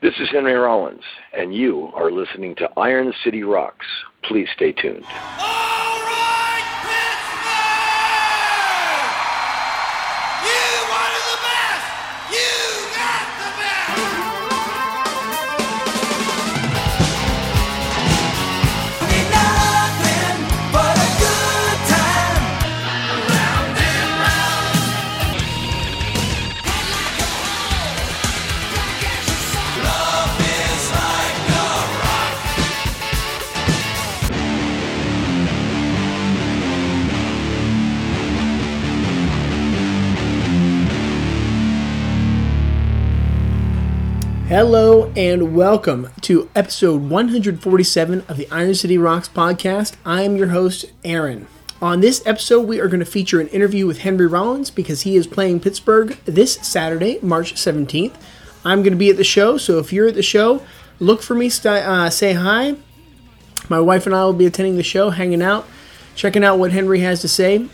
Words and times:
This 0.00 0.14
is 0.20 0.28
Henry 0.30 0.54
Rollins, 0.54 1.02
and 1.36 1.52
you 1.52 1.90
are 1.92 2.12
listening 2.12 2.54
to 2.56 2.70
Iron 2.76 3.12
City 3.24 3.42
Rocks. 3.42 3.84
Please 4.22 4.46
stay 4.54 4.70
tuned. 4.70 5.02
Ah! 5.06 5.67
Hello 44.48 45.12
and 45.14 45.54
welcome 45.54 46.08
to 46.22 46.48
episode 46.56 47.02
147 47.02 48.24
of 48.28 48.38
the 48.38 48.48
Iron 48.50 48.74
City 48.74 48.96
Rocks 48.96 49.28
podcast. 49.28 49.96
I 50.06 50.22
am 50.22 50.36
your 50.36 50.48
host, 50.48 50.86
Aaron. 51.04 51.46
On 51.82 52.00
this 52.00 52.26
episode, 52.26 52.66
we 52.66 52.80
are 52.80 52.88
going 52.88 53.00
to 53.00 53.04
feature 53.04 53.42
an 53.42 53.48
interview 53.48 53.86
with 53.86 53.98
Henry 53.98 54.26
Rollins 54.26 54.70
because 54.70 55.02
he 55.02 55.16
is 55.16 55.26
playing 55.26 55.60
Pittsburgh 55.60 56.16
this 56.24 56.54
Saturday, 56.62 57.18
March 57.20 57.56
17th. 57.56 58.14
I'm 58.64 58.82
going 58.82 58.94
to 58.94 58.98
be 58.98 59.10
at 59.10 59.18
the 59.18 59.22
show, 59.22 59.58
so 59.58 59.78
if 59.80 59.92
you're 59.92 60.08
at 60.08 60.14
the 60.14 60.22
show, 60.22 60.62
look 60.98 61.20
for 61.20 61.34
me, 61.34 61.50
st- 61.50 61.84
uh, 61.84 62.08
say 62.08 62.32
hi. 62.32 62.76
My 63.68 63.80
wife 63.80 64.06
and 64.06 64.14
I 64.14 64.24
will 64.24 64.32
be 64.32 64.46
attending 64.46 64.78
the 64.78 64.82
show, 64.82 65.10
hanging 65.10 65.42
out, 65.42 65.68
checking 66.14 66.42
out 66.42 66.58
what 66.58 66.72
Henry 66.72 67.00
has 67.00 67.20
to 67.20 67.28
say. 67.28 67.68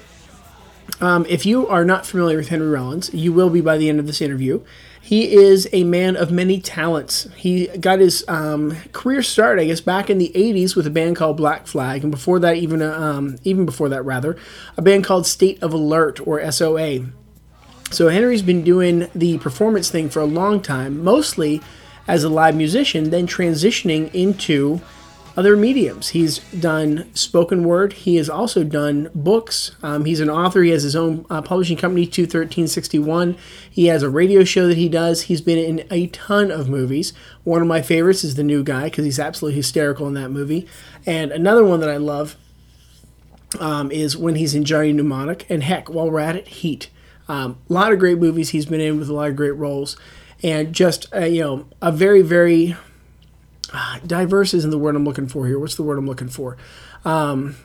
Um, 1.00 1.26
if 1.28 1.44
you 1.44 1.66
are 1.66 1.84
not 1.84 2.06
familiar 2.06 2.36
with 2.36 2.48
Henry 2.48 2.68
Rollins, 2.68 3.12
you 3.12 3.32
will 3.32 3.50
be 3.50 3.60
by 3.60 3.76
the 3.76 3.88
end 3.88 3.98
of 3.98 4.06
this 4.06 4.20
interview. 4.20 4.62
He 5.00 5.34
is 5.34 5.68
a 5.72 5.84
man 5.84 6.16
of 6.16 6.30
many 6.30 6.60
talents. 6.60 7.28
He 7.36 7.66
got 7.66 7.98
his 7.98 8.24
um, 8.26 8.76
career 8.92 9.22
start, 9.22 9.58
I 9.58 9.66
guess, 9.66 9.82
back 9.82 10.08
in 10.08 10.16
the 10.16 10.32
'80s 10.34 10.74
with 10.74 10.86
a 10.86 10.90
band 10.90 11.16
called 11.16 11.36
Black 11.36 11.66
Flag, 11.66 12.02
and 12.02 12.10
before 12.10 12.38
that, 12.38 12.56
even 12.56 12.80
um, 12.80 13.36
even 13.44 13.66
before 13.66 13.90
that, 13.90 14.02
rather, 14.02 14.36
a 14.78 14.82
band 14.82 15.04
called 15.04 15.26
State 15.26 15.62
of 15.62 15.74
Alert 15.74 16.26
or 16.26 16.50
SOA. 16.50 17.06
So 17.90 18.08
Henry's 18.08 18.42
been 18.42 18.64
doing 18.64 19.08
the 19.14 19.36
performance 19.38 19.90
thing 19.90 20.08
for 20.08 20.20
a 20.20 20.24
long 20.24 20.62
time, 20.62 21.04
mostly 21.04 21.60
as 22.08 22.24
a 22.24 22.28
live 22.28 22.56
musician, 22.56 23.10
then 23.10 23.26
transitioning 23.26 24.12
into 24.14 24.80
other 25.36 25.56
mediums. 25.56 26.10
He's 26.10 26.38
done 26.38 27.12
spoken 27.14 27.64
word. 27.64 27.92
He 27.92 28.16
has 28.16 28.30
also 28.30 28.62
done 28.62 29.10
books. 29.14 29.72
Um, 29.82 30.04
he's 30.04 30.20
an 30.20 30.30
author. 30.30 30.62
He 30.62 30.70
has 30.70 30.84
his 30.84 30.94
own 30.94 31.26
uh, 31.28 31.42
publishing 31.42 31.76
company, 31.76 32.02
21361. 32.02 33.36
He 33.68 33.86
has 33.86 34.02
a 34.02 34.10
radio 34.10 34.44
show 34.44 34.68
that 34.68 34.76
he 34.76 34.88
does. 34.88 35.22
He's 35.22 35.40
been 35.40 35.58
in 35.58 35.86
a 35.90 36.06
ton 36.08 36.50
of 36.50 36.68
movies. 36.68 37.12
One 37.42 37.60
of 37.60 37.66
my 37.66 37.82
favorites 37.82 38.22
is 38.22 38.36
The 38.36 38.44
New 38.44 38.62
Guy 38.62 38.84
because 38.84 39.04
he's 39.04 39.18
absolutely 39.18 39.56
hysterical 39.56 40.06
in 40.06 40.14
that 40.14 40.30
movie. 40.30 40.68
And 41.04 41.32
another 41.32 41.64
one 41.64 41.80
that 41.80 41.90
I 41.90 41.96
love 41.96 42.36
um, 43.58 43.90
is 43.90 44.16
when 44.16 44.36
he's 44.36 44.54
in 44.54 44.64
Johnny 44.64 44.92
Mnemonic. 44.92 45.46
And 45.50 45.64
heck, 45.64 45.88
while 45.88 46.10
we're 46.10 46.20
at 46.20 46.36
it, 46.36 46.48
Heat. 46.48 46.90
Um, 47.26 47.58
a 47.68 47.72
lot 47.72 47.92
of 47.92 47.98
great 47.98 48.18
movies 48.18 48.50
he's 48.50 48.66
been 48.66 48.80
in 48.80 48.98
with 48.98 49.08
a 49.08 49.14
lot 49.14 49.30
of 49.30 49.36
great 49.36 49.56
roles. 49.56 49.96
And 50.42 50.72
just, 50.72 51.12
uh, 51.14 51.20
you 51.20 51.40
know, 51.40 51.66
a 51.80 51.90
very, 51.90 52.22
very 52.22 52.76
diverse 54.06 54.54
isn't 54.54 54.70
the 54.70 54.78
word 54.78 54.96
I'm 54.96 55.04
looking 55.04 55.26
for 55.26 55.46
here. 55.46 55.58
What's 55.58 55.74
the 55.76 55.82
word 55.82 55.98
I'm 55.98 56.06
looking 56.06 56.28
for? 56.28 56.56
Um, 57.04 57.56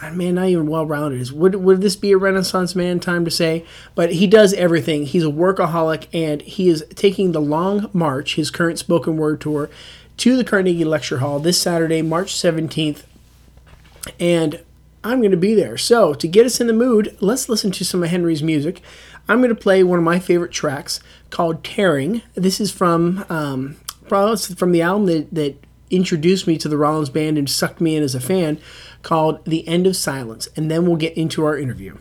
man, 0.00 0.34
not 0.34 0.48
even 0.48 0.66
well 0.66 0.86
rounded. 0.86 1.20
Is 1.20 1.32
would 1.32 1.54
would 1.54 1.80
this 1.80 1.96
be 1.96 2.12
a 2.12 2.18
Renaissance 2.18 2.74
man? 2.74 3.00
Time 3.00 3.24
to 3.24 3.30
say, 3.30 3.64
but 3.94 4.12
he 4.14 4.26
does 4.26 4.52
everything. 4.54 5.06
He's 5.06 5.24
a 5.24 5.28
workaholic, 5.28 6.08
and 6.12 6.42
he 6.42 6.68
is 6.68 6.84
taking 6.94 7.32
the 7.32 7.40
Long 7.40 7.90
March, 7.92 8.34
his 8.34 8.50
current 8.50 8.78
spoken 8.78 9.16
word 9.16 9.40
tour, 9.40 9.70
to 10.16 10.36
the 10.36 10.44
Carnegie 10.44 10.84
Lecture 10.84 11.18
Hall 11.18 11.38
this 11.38 11.60
Saturday, 11.60 12.02
March 12.02 12.34
seventeenth, 12.34 13.06
and 14.18 14.60
I'm 15.04 15.18
going 15.18 15.30
to 15.32 15.36
be 15.36 15.54
there. 15.54 15.76
So 15.76 16.14
to 16.14 16.28
get 16.28 16.46
us 16.46 16.60
in 16.60 16.66
the 16.66 16.72
mood, 16.72 17.16
let's 17.20 17.48
listen 17.48 17.70
to 17.72 17.84
some 17.84 18.02
of 18.02 18.10
Henry's 18.10 18.42
music. 18.42 18.80
I'm 19.28 19.38
going 19.38 19.54
to 19.54 19.54
play 19.54 19.84
one 19.84 19.98
of 19.98 20.04
my 20.04 20.18
favorite 20.18 20.52
tracks 20.52 21.00
called 21.30 21.62
"Tearing." 21.62 22.22
This 22.34 22.60
is 22.60 22.72
from 22.72 23.24
um, 23.28 23.76
from 24.58 24.72
the 24.72 24.82
album 24.82 25.06
that, 25.06 25.34
that 25.34 25.56
introduced 25.90 26.46
me 26.46 26.56
to 26.58 26.68
the 26.68 26.76
Rollins 26.76 27.10
band 27.10 27.38
and 27.38 27.48
sucked 27.48 27.80
me 27.80 27.96
in 27.96 28.02
as 28.02 28.14
a 28.14 28.20
fan 28.20 28.58
called 29.02 29.44
The 29.44 29.66
End 29.68 29.86
of 29.86 29.96
Silence. 29.96 30.48
And 30.56 30.70
then 30.70 30.86
we'll 30.86 30.96
get 30.96 31.16
into 31.16 31.44
our 31.44 31.56
interview. 31.56 31.96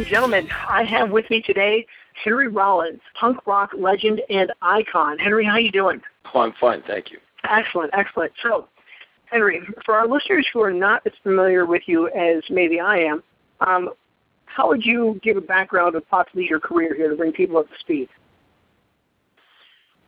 And 0.00 0.08
gentlemen, 0.08 0.48
I 0.66 0.82
have 0.84 1.10
with 1.10 1.28
me 1.28 1.42
today 1.42 1.86
Henry 2.24 2.48
Rollins, 2.48 3.00
punk 3.20 3.46
rock 3.46 3.72
legend 3.76 4.22
and 4.30 4.50
icon. 4.62 5.18
Henry, 5.18 5.44
how 5.44 5.58
you 5.58 5.70
doing? 5.70 6.00
Oh, 6.32 6.40
I'm 6.40 6.54
fine, 6.58 6.82
thank 6.86 7.10
you. 7.10 7.18
Excellent, 7.44 7.90
excellent. 7.92 8.32
So, 8.42 8.66
Henry, 9.26 9.60
for 9.84 9.94
our 9.94 10.08
listeners 10.08 10.46
who 10.54 10.62
are 10.62 10.72
not 10.72 11.02
as 11.06 11.12
familiar 11.22 11.66
with 11.66 11.82
you 11.84 12.08
as 12.08 12.42
maybe 12.48 12.80
I 12.80 12.96
am, 12.96 13.22
um, 13.60 13.90
how 14.46 14.68
would 14.68 14.86
you 14.86 15.20
give 15.22 15.36
a 15.36 15.42
background 15.42 15.94
of 15.96 16.08
possibly 16.08 16.46
your 16.48 16.60
career 16.60 16.94
here 16.94 17.10
to 17.10 17.16
bring 17.16 17.32
people 17.32 17.58
up 17.58 17.68
to 17.68 17.78
speed? 17.80 18.08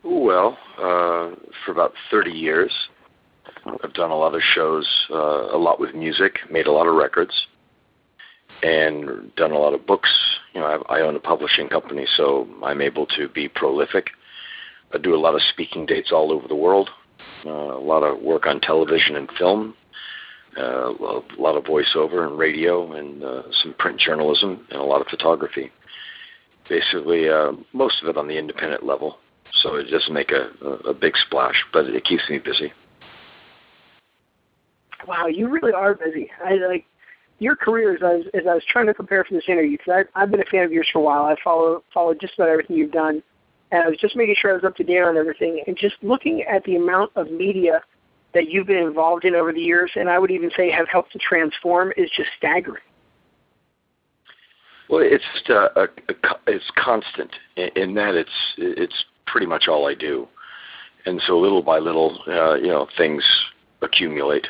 Well, 0.02 0.56
uh, 0.78 1.36
for 1.66 1.72
about 1.72 1.92
30 2.10 2.30
years, 2.30 2.72
I've 3.66 3.92
done 3.92 4.10
a 4.10 4.16
lot 4.16 4.34
of 4.34 4.40
shows, 4.54 4.88
uh, 5.10 5.54
a 5.54 5.58
lot 5.58 5.78
with 5.78 5.94
music, 5.94 6.38
made 6.50 6.66
a 6.66 6.72
lot 6.72 6.86
of 6.86 6.94
records 6.94 7.34
and 8.62 9.34
done 9.36 9.52
a 9.52 9.58
lot 9.58 9.74
of 9.74 9.86
books. 9.86 10.10
You 10.54 10.60
know, 10.60 10.84
I, 10.88 10.98
I 10.98 11.00
own 11.02 11.16
a 11.16 11.20
publishing 11.20 11.68
company, 11.68 12.06
so 12.16 12.48
I'm 12.64 12.80
able 12.80 13.06
to 13.06 13.28
be 13.28 13.48
prolific. 13.48 14.10
I 14.94 14.98
do 14.98 15.14
a 15.14 15.16
lot 15.16 15.34
of 15.34 15.42
speaking 15.52 15.86
dates 15.86 16.12
all 16.12 16.32
over 16.32 16.46
the 16.46 16.54
world, 16.54 16.90
uh, 17.44 17.50
a 17.50 17.84
lot 17.84 18.02
of 18.02 18.20
work 18.20 18.46
on 18.46 18.60
television 18.60 19.16
and 19.16 19.28
film, 19.38 19.74
uh, 20.58 20.90
a 20.90 21.22
lot 21.38 21.56
of 21.56 21.64
voiceover 21.64 22.26
and 22.26 22.38
radio, 22.38 22.92
and 22.92 23.24
uh, 23.24 23.42
some 23.62 23.74
print 23.78 23.98
journalism, 23.98 24.66
and 24.70 24.80
a 24.80 24.84
lot 24.84 25.00
of 25.00 25.06
photography. 25.08 25.70
Basically, 26.68 27.28
uh, 27.28 27.52
most 27.72 28.02
of 28.02 28.08
it 28.08 28.16
on 28.16 28.28
the 28.28 28.38
independent 28.38 28.84
level. 28.84 29.18
So 29.62 29.74
it 29.74 29.90
doesn't 29.90 30.12
make 30.12 30.30
a, 30.30 30.50
a, 30.64 30.90
a 30.90 30.94
big 30.94 31.14
splash, 31.26 31.56
but 31.72 31.86
it 31.86 32.04
keeps 32.04 32.22
me 32.30 32.38
busy. 32.38 32.72
Wow, 35.06 35.26
you 35.26 35.48
really 35.48 35.72
are 35.72 35.94
busy. 35.94 36.30
I 36.44 36.54
like 36.54 36.86
your 37.42 37.56
career, 37.56 37.94
as 37.94 38.02
I 38.02 38.14
was, 38.14 38.26
as 38.34 38.42
I 38.48 38.54
was 38.54 38.62
trying 38.68 38.86
to 38.86 38.94
prepare 38.94 39.24
for 39.24 39.34
this 39.34 39.44
interview, 39.48 39.76
because 39.76 40.06
I've 40.14 40.30
been 40.30 40.40
a 40.40 40.44
fan 40.44 40.64
of 40.64 40.72
yours 40.72 40.88
for 40.92 41.00
a 41.00 41.02
while. 41.02 41.24
I 41.24 41.34
follow 41.42 41.82
followed 41.92 42.20
just 42.20 42.34
about 42.34 42.48
everything 42.48 42.76
you've 42.76 42.92
done, 42.92 43.22
and 43.72 43.82
I 43.82 43.88
was 43.88 43.98
just 43.98 44.14
making 44.14 44.36
sure 44.38 44.52
I 44.52 44.54
was 44.54 44.64
up 44.64 44.76
to 44.76 44.84
date 44.84 45.02
on 45.02 45.16
everything. 45.16 45.62
And 45.66 45.76
just 45.76 45.96
looking 46.02 46.42
at 46.42 46.62
the 46.64 46.76
amount 46.76 47.10
of 47.16 47.30
media 47.30 47.82
that 48.32 48.48
you've 48.48 48.68
been 48.68 48.78
involved 48.78 49.24
in 49.24 49.34
over 49.34 49.52
the 49.52 49.60
years, 49.60 49.90
and 49.96 50.08
I 50.08 50.18
would 50.18 50.30
even 50.30 50.50
say 50.56 50.70
have 50.70 50.88
helped 50.88 51.12
to 51.12 51.18
transform, 51.18 51.92
is 51.96 52.08
just 52.16 52.30
staggering. 52.38 52.82
Well, 54.88 55.02
it's 55.02 55.24
just 55.34 55.48
a, 55.48 55.80
a, 55.80 55.84
a 55.84 56.36
it's 56.46 56.70
constant 56.76 57.30
in, 57.56 57.70
in 57.74 57.94
that 57.94 58.14
it's 58.14 58.30
it's 58.56 59.04
pretty 59.26 59.46
much 59.46 59.66
all 59.68 59.88
I 59.88 59.94
do, 59.94 60.28
and 61.06 61.20
so 61.26 61.38
little 61.38 61.62
by 61.62 61.80
little, 61.80 62.20
uh, 62.28 62.54
you 62.54 62.68
know, 62.68 62.86
things 62.96 63.24
accumulate 63.80 64.46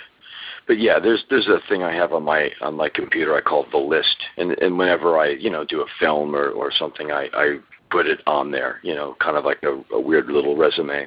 but 0.66 0.78
yeah, 0.78 0.98
there's 0.98 1.24
there's 1.30 1.48
a 1.48 1.60
thing 1.68 1.82
I 1.82 1.94
have 1.94 2.12
on 2.12 2.22
my 2.22 2.50
on 2.60 2.74
my 2.74 2.88
computer 2.88 3.34
I 3.36 3.40
call 3.40 3.66
the 3.70 3.78
list, 3.78 4.16
and 4.36 4.52
and 4.52 4.78
whenever 4.78 5.18
I 5.18 5.30
you 5.30 5.50
know 5.50 5.64
do 5.64 5.80
a 5.80 5.86
film 5.98 6.34
or 6.34 6.50
or 6.50 6.72
something, 6.72 7.10
I 7.10 7.28
I 7.34 7.58
put 7.90 8.06
it 8.06 8.20
on 8.26 8.50
there, 8.50 8.80
you 8.82 8.94
know, 8.94 9.14
kind 9.20 9.36
of 9.36 9.44
like 9.44 9.62
a, 9.62 9.94
a 9.94 10.00
weird 10.00 10.26
little 10.26 10.56
resume. 10.56 11.06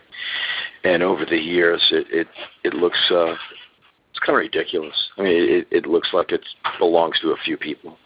And 0.83 1.01
over 1.01 1.25
the 1.25 1.37
years, 1.37 1.81
it 1.91 2.07
it 2.11 2.27
it 2.63 2.73
looks 2.73 2.99
uh, 3.11 3.33
it's 4.11 4.19
kind 4.25 4.37
of 4.37 4.43
ridiculous. 4.43 4.95
I 5.17 5.23
mean, 5.23 5.33
it 5.33 5.67
it 5.71 5.85
looks 5.87 6.09
like 6.13 6.31
it 6.31 6.45
belongs 6.77 7.19
to 7.21 7.31
a 7.31 7.37
few 7.43 7.57
people. 7.57 7.97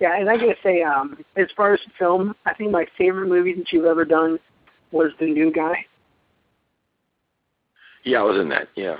Yeah, 0.00 0.18
and 0.18 0.28
I 0.28 0.36
gotta 0.36 0.56
say, 0.64 0.82
um, 0.82 1.16
as 1.36 1.46
far 1.56 1.74
as 1.74 1.80
film, 1.96 2.34
I 2.44 2.54
think 2.54 2.72
my 2.72 2.86
favorite 2.98 3.28
movie 3.28 3.54
that 3.54 3.70
you've 3.70 3.84
ever 3.84 4.04
done 4.04 4.38
was 4.90 5.12
The 5.20 5.26
New 5.26 5.52
Guy. 5.52 5.86
Yeah, 8.04 8.20
I 8.20 8.22
was 8.22 8.40
in 8.40 8.48
that. 8.50 8.68
Yeah. 8.74 8.96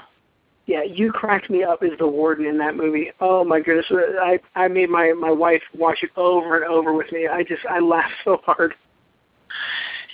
Yeah, 0.66 0.84
you 0.84 1.10
cracked 1.10 1.50
me 1.50 1.64
up 1.64 1.82
as 1.82 1.98
the 1.98 2.06
warden 2.06 2.46
in 2.46 2.56
that 2.58 2.76
movie. 2.76 3.10
Oh 3.20 3.44
my 3.44 3.60
goodness, 3.60 3.86
I 3.90 4.38
I 4.54 4.68
made 4.68 4.90
my 4.90 5.12
my 5.12 5.30
wife 5.30 5.62
watch 5.74 5.98
it 6.02 6.10
over 6.16 6.56
and 6.56 6.64
over 6.64 6.92
with 6.92 7.10
me. 7.10 7.26
I 7.26 7.42
just 7.42 7.62
I 7.68 7.80
laughed 7.80 8.14
so 8.24 8.38
hard. 8.44 8.74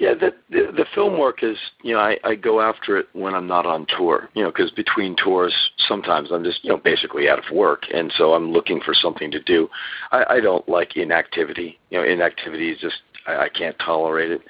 Yeah, 0.00 0.14
the, 0.14 0.32
the 0.48 0.72
the 0.72 0.86
film 0.94 1.18
work 1.18 1.42
is 1.42 1.58
you 1.82 1.92
know 1.92 2.00
I 2.00 2.16
I 2.24 2.34
go 2.34 2.62
after 2.62 2.96
it 2.96 3.08
when 3.12 3.34
I'm 3.34 3.46
not 3.46 3.66
on 3.66 3.86
tour. 3.96 4.30
You 4.34 4.44
know, 4.44 4.50
because 4.50 4.70
between 4.70 5.16
tours 5.16 5.54
sometimes 5.86 6.30
I'm 6.32 6.44
just 6.44 6.64
you 6.64 6.70
know 6.70 6.78
basically 6.78 7.28
out 7.28 7.38
of 7.38 7.54
work, 7.54 7.82
and 7.92 8.10
so 8.16 8.32
I'm 8.32 8.50
looking 8.50 8.80
for 8.80 8.94
something 8.94 9.30
to 9.30 9.42
do. 9.42 9.68
I 10.12 10.24
I 10.30 10.40
don't 10.40 10.66
like 10.66 10.96
inactivity. 10.96 11.78
You 11.90 11.98
know, 11.98 12.04
inactivity 12.04 12.70
is 12.70 12.80
just 12.80 12.96
I, 13.26 13.44
I 13.44 13.48
can't 13.50 13.76
tolerate 13.84 14.30
it. 14.30 14.40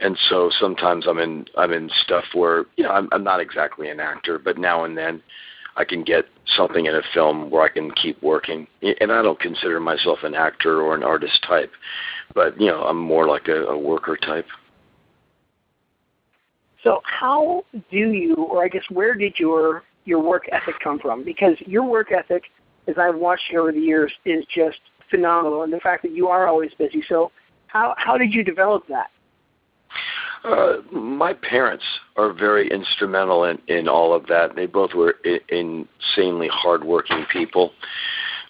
And 0.00 0.16
so 0.28 0.50
sometimes 0.60 1.06
I'm 1.06 1.18
in 1.18 1.46
I'm 1.56 1.72
in 1.72 1.90
stuff 2.04 2.24
where 2.34 2.64
you 2.76 2.84
know 2.84 2.90
I'm 2.90 3.08
I'm 3.12 3.24
not 3.24 3.40
exactly 3.40 3.88
an 3.88 4.00
actor, 4.00 4.38
but 4.38 4.58
now 4.58 4.84
and 4.84 4.96
then 4.96 5.22
I 5.76 5.84
can 5.84 6.04
get 6.04 6.26
something 6.56 6.86
in 6.86 6.94
a 6.94 7.02
film 7.14 7.50
where 7.50 7.62
I 7.62 7.68
can 7.68 7.90
keep 7.92 8.22
working. 8.22 8.66
And 8.82 9.12
I 9.12 9.22
don't 9.22 9.40
consider 9.40 9.80
myself 9.80 10.20
an 10.22 10.34
actor 10.34 10.80
or 10.82 10.94
an 10.94 11.02
artist 11.02 11.42
type, 11.46 11.72
but 12.34 12.60
you 12.60 12.66
know 12.66 12.82
I'm 12.82 12.98
more 12.98 13.26
like 13.26 13.48
a, 13.48 13.64
a 13.64 13.78
worker 13.78 14.16
type. 14.16 14.46
So 16.82 17.00
how 17.04 17.64
do 17.90 18.12
you, 18.12 18.34
or 18.36 18.64
I 18.64 18.68
guess 18.68 18.84
where 18.90 19.14
did 19.14 19.38
your 19.38 19.82
your 20.04 20.22
work 20.22 20.44
ethic 20.52 20.76
come 20.82 20.98
from? 20.98 21.24
Because 21.24 21.56
your 21.66 21.84
work 21.84 22.12
ethic, 22.12 22.44
as 22.86 22.96
I've 22.98 23.16
watched 23.16 23.50
you 23.50 23.60
over 23.60 23.72
the 23.72 23.80
years, 23.80 24.12
is 24.24 24.44
just 24.54 24.78
phenomenal, 25.10 25.62
and 25.62 25.72
the 25.72 25.80
fact 25.80 26.02
that 26.02 26.12
you 26.12 26.28
are 26.28 26.46
always 26.46 26.70
busy. 26.78 27.02
So 27.08 27.32
how 27.66 27.94
how 27.98 28.16
did 28.16 28.32
you 28.32 28.44
develop 28.44 28.86
that? 28.88 29.10
Uh, 30.44 30.76
my 30.92 31.32
parents 31.32 31.84
are 32.16 32.32
very 32.32 32.70
instrumental 32.70 33.44
in, 33.44 33.58
in 33.68 33.88
all 33.88 34.14
of 34.14 34.26
that. 34.26 34.54
They 34.54 34.66
both 34.66 34.94
were 34.94 35.16
insanely 35.48 36.48
hardworking 36.52 37.26
people. 37.32 37.72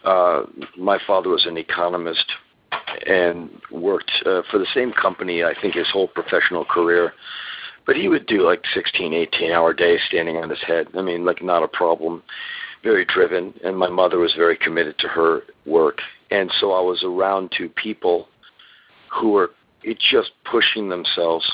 Uh, 0.05 0.43
my 0.77 0.99
father 1.07 1.31
was 1.31 1.47
an 1.47 1.57
economist 1.57 2.27
and 3.07 3.51
worked 3.71 4.11
uh, 4.27 4.43
for 4.51 4.59
the 4.59 4.67
same 4.75 4.93
company, 4.93 5.43
I 5.43 5.55
think, 5.61 5.75
his 5.75 5.89
whole 5.91 6.09
professional 6.09 6.65
career 6.65 7.13
but 7.87 7.97
he 7.97 8.09
would 8.09 8.27
do 8.27 8.45
like 8.45 8.65
16, 8.75 9.15
18 9.15 9.53
hour 9.53 9.73
days 9.73 10.01
standing 10.09 10.37
on 10.37 10.51
his 10.51 10.63
head. 10.67 10.89
I 10.95 11.03
mean, 11.03 11.25
like 11.25 11.43
not 11.43 11.63
a 11.63 11.69
problem. 11.69 12.23
Very 12.83 13.05
driven, 13.05 13.55
and 13.65 13.77
my 13.77 13.89
mother 13.89 14.19
was 14.19 14.35
very 14.37 14.57
committed 14.57 14.99
to 14.99 15.09
her 15.09 15.43
work, 15.65 15.99
and 16.31 16.53
so 16.61 16.73
I 16.73 16.81
was 16.81 17.03
around 17.03 17.53
two 17.57 17.69
people 17.69 18.29
who 19.13 19.31
were 19.31 19.51
just 20.11 20.33
pushing 20.49 20.89
themselves. 20.89 21.51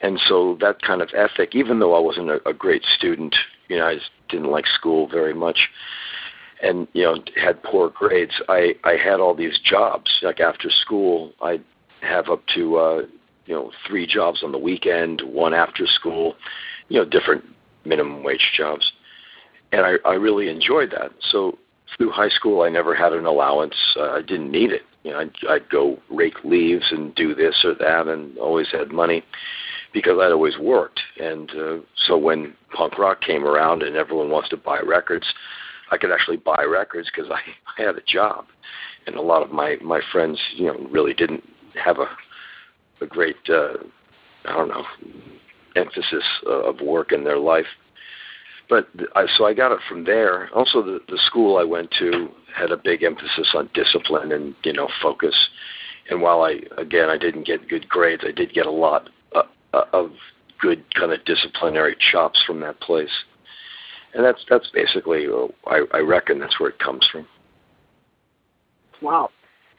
And 0.00 0.20
so 0.26 0.58
that 0.60 0.82
kind 0.82 1.00
of 1.00 1.08
ethic, 1.14 1.54
even 1.54 1.78
though 1.78 1.94
I 1.94 2.00
wasn't 2.00 2.30
a, 2.30 2.48
a 2.48 2.52
great 2.52 2.84
student, 2.96 3.34
you 3.68 3.78
know, 3.78 3.86
I 3.86 3.98
didn't 4.28 4.50
like 4.50 4.66
school 4.66 5.08
very 5.08 5.34
much, 5.34 5.68
and 6.62 6.86
you 6.92 7.02
know 7.02 7.16
had 7.36 7.62
poor 7.62 7.90
grades. 7.90 8.34
I 8.48 8.74
I 8.84 8.96
had 8.96 9.20
all 9.20 9.34
these 9.34 9.58
jobs. 9.58 10.10
Like 10.22 10.40
after 10.40 10.70
school, 10.70 11.32
I'd 11.42 11.64
have 12.02 12.28
up 12.28 12.42
to 12.54 12.76
uh, 12.76 13.02
you 13.46 13.54
know 13.54 13.70
three 13.86 14.06
jobs 14.06 14.42
on 14.42 14.52
the 14.52 14.58
weekend, 14.58 15.22
one 15.22 15.54
after 15.54 15.86
school, 15.86 16.34
you 16.88 16.98
know 16.98 17.08
different 17.08 17.44
minimum 17.84 18.22
wage 18.22 18.52
jobs, 18.56 18.92
and 19.72 19.82
I, 19.82 19.94
I 20.04 20.14
really 20.14 20.48
enjoyed 20.48 20.90
that. 20.90 21.12
So 21.30 21.58
through 21.96 22.10
high 22.10 22.30
school, 22.30 22.62
I 22.62 22.68
never 22.68 22.94
had 22.94 23.12
an 23.12 23.26
allowance. 23.26 23.76
Uh, 23.96 24.10
I 24.10 24.22
didn't 24.22 24.50
need 24.50 24.72
it. 24.72 24.82
You 25.02 25.12
know, 25.12 25.20
I'd, 25.20 25.32
I'd 25.48 25.68
go 25.68 25.98
rake 26.10 26.44
leaves 26.44 26.86
and 26.90 27.14
do 27.14 27.34
this 27.34 27.62
or 27.64 27.74
that, 27.74 28.08
and 28.08 28.36
always 28.38 28.68
had 28.72 28.90
money 28.90 29.22
because 29.94 30.18
I'd 30.20 30.32
always 30.32 30.58
worked. 30.58 31.00
And 31.18 31.50
uh, 31.52 31.76
so 32.06 32.18
when 32.18 32.54
punk 32.76 32.98
rock 32.98 33.22
came 33.22 33.44
around 33.44 33.82
and 33.82 33.96
everyone 33.96 34.28
wants 34.28 34.50
to 34.50 34.58
buy 34.58 34.80
records, 34.80 35.24
I 35.90 35.96
could 35.96 36.10
actually 36.10 36.38
buy 36.38 36.64
records 36.64 37.08
because 37.14 37.30
I, 37.30 37.40
I 37.80 37.86
had 37.86 37.96
a 37.96 38.02
job. 38.02 38.46
And 39.06 39.16
a 39.16 39.22
lot 39.22 39.42
of 39.42 39.50
my 39.50 39.76
my 39.82 40.00
friends, 40.12 40.38
you 40.56 40.66
know, 40.66 40.78
really 40.90 41.14
didn't 41.14 41.44
have 41.82 41.98
a 41.98 42.08
a 43.00 43.06
great 43.06 43.36
uh, 43.48 43.74
I 44.44 44.52
don't 44.52 44.68
know 44.68 44.84
emphasis 45.76 46.24
uh, 46.46 46.70
of 46.70 46.80
work 46.80 47.12
in 47.12 47.24
their 47.24 47.38
life. 47.38 47.66
But 48.68 48.88
I, 49.14 49.26
so 49.36 49.44
I 49.44 49.52
got 49.52 49.72
it 49.72 49.80
from 49.88 50.04
there. 50.04 50.48
Also, 50.54 50.82
the 50.82 51.00
the 51.08 51.18
school 51.26 51.58
I 51.58 51.64
went 51.64 51.90
to 51.98 52.28
had 52.54 52.72
a 52.72 52.78
big 52.78 53.02
emphasis 53.02 53.52
on 53.54 53.68
discipline 53.74 54.32
and 54.32 54.54
you 54.64 54.72
know 54.72 54.88
focus. 55.02 55.34
And 56.08 56.22
while 56.22 56.42
I 56.42 56.60
again 56.78 57.10
I 57.10 57.18
didn't 57.18 57.46
get 57.46 57.68
good 57.68 57.88
grades, 57.88 58.24
I 58.26 58.32
did 58.32 58.54
get 58.54 58.66
a 58.66 58.70
lot 58.70 59.10
of 59.92 60.12
good 60.60 60.82
kind 60.94 61.12
of 61.12 61.24
disciplinary 61.24 61.96
chops 62.12 62.42
from 62.46 62.60
that 62.60 62.80
place. 62.80 63.10
And 64.14 64.24
that's 64.24 64.44
that's 64.48 64.70
basically 64.72 65.26
I, 65.66 65.80
I 65.92 65.98
reckon 65.98 66.38
that's 66.38 66.58
where 66.60 66.70
it 66.70 66.78
comes 66.78 67.06
from. 67.10 67.26
Wow. 69.02 69.30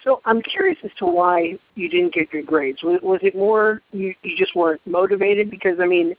So 0.03 0.21
I'm 0.25 0.41
curious 0.41 0.77
as 0.83 0.91
to 0.99 1.05
why 1.05 1.57
you 1.73 1.89
didn't 1.89 2.13
get 2.13 2.29
good 2.29 2.45
grades. 2.45 2.83
Was, 2.83 2.99
was 3.01 3.19
it 3.23 3.35
more 3.35 3.81
you, 3.91 4.13
you 4.21 4.37
just 4.37 4.55
weren't 4.55 4.81
motivated? 4.85 5.49
Because 5.49 5.79
I 5.81 5.87
mean, 5.87 6.15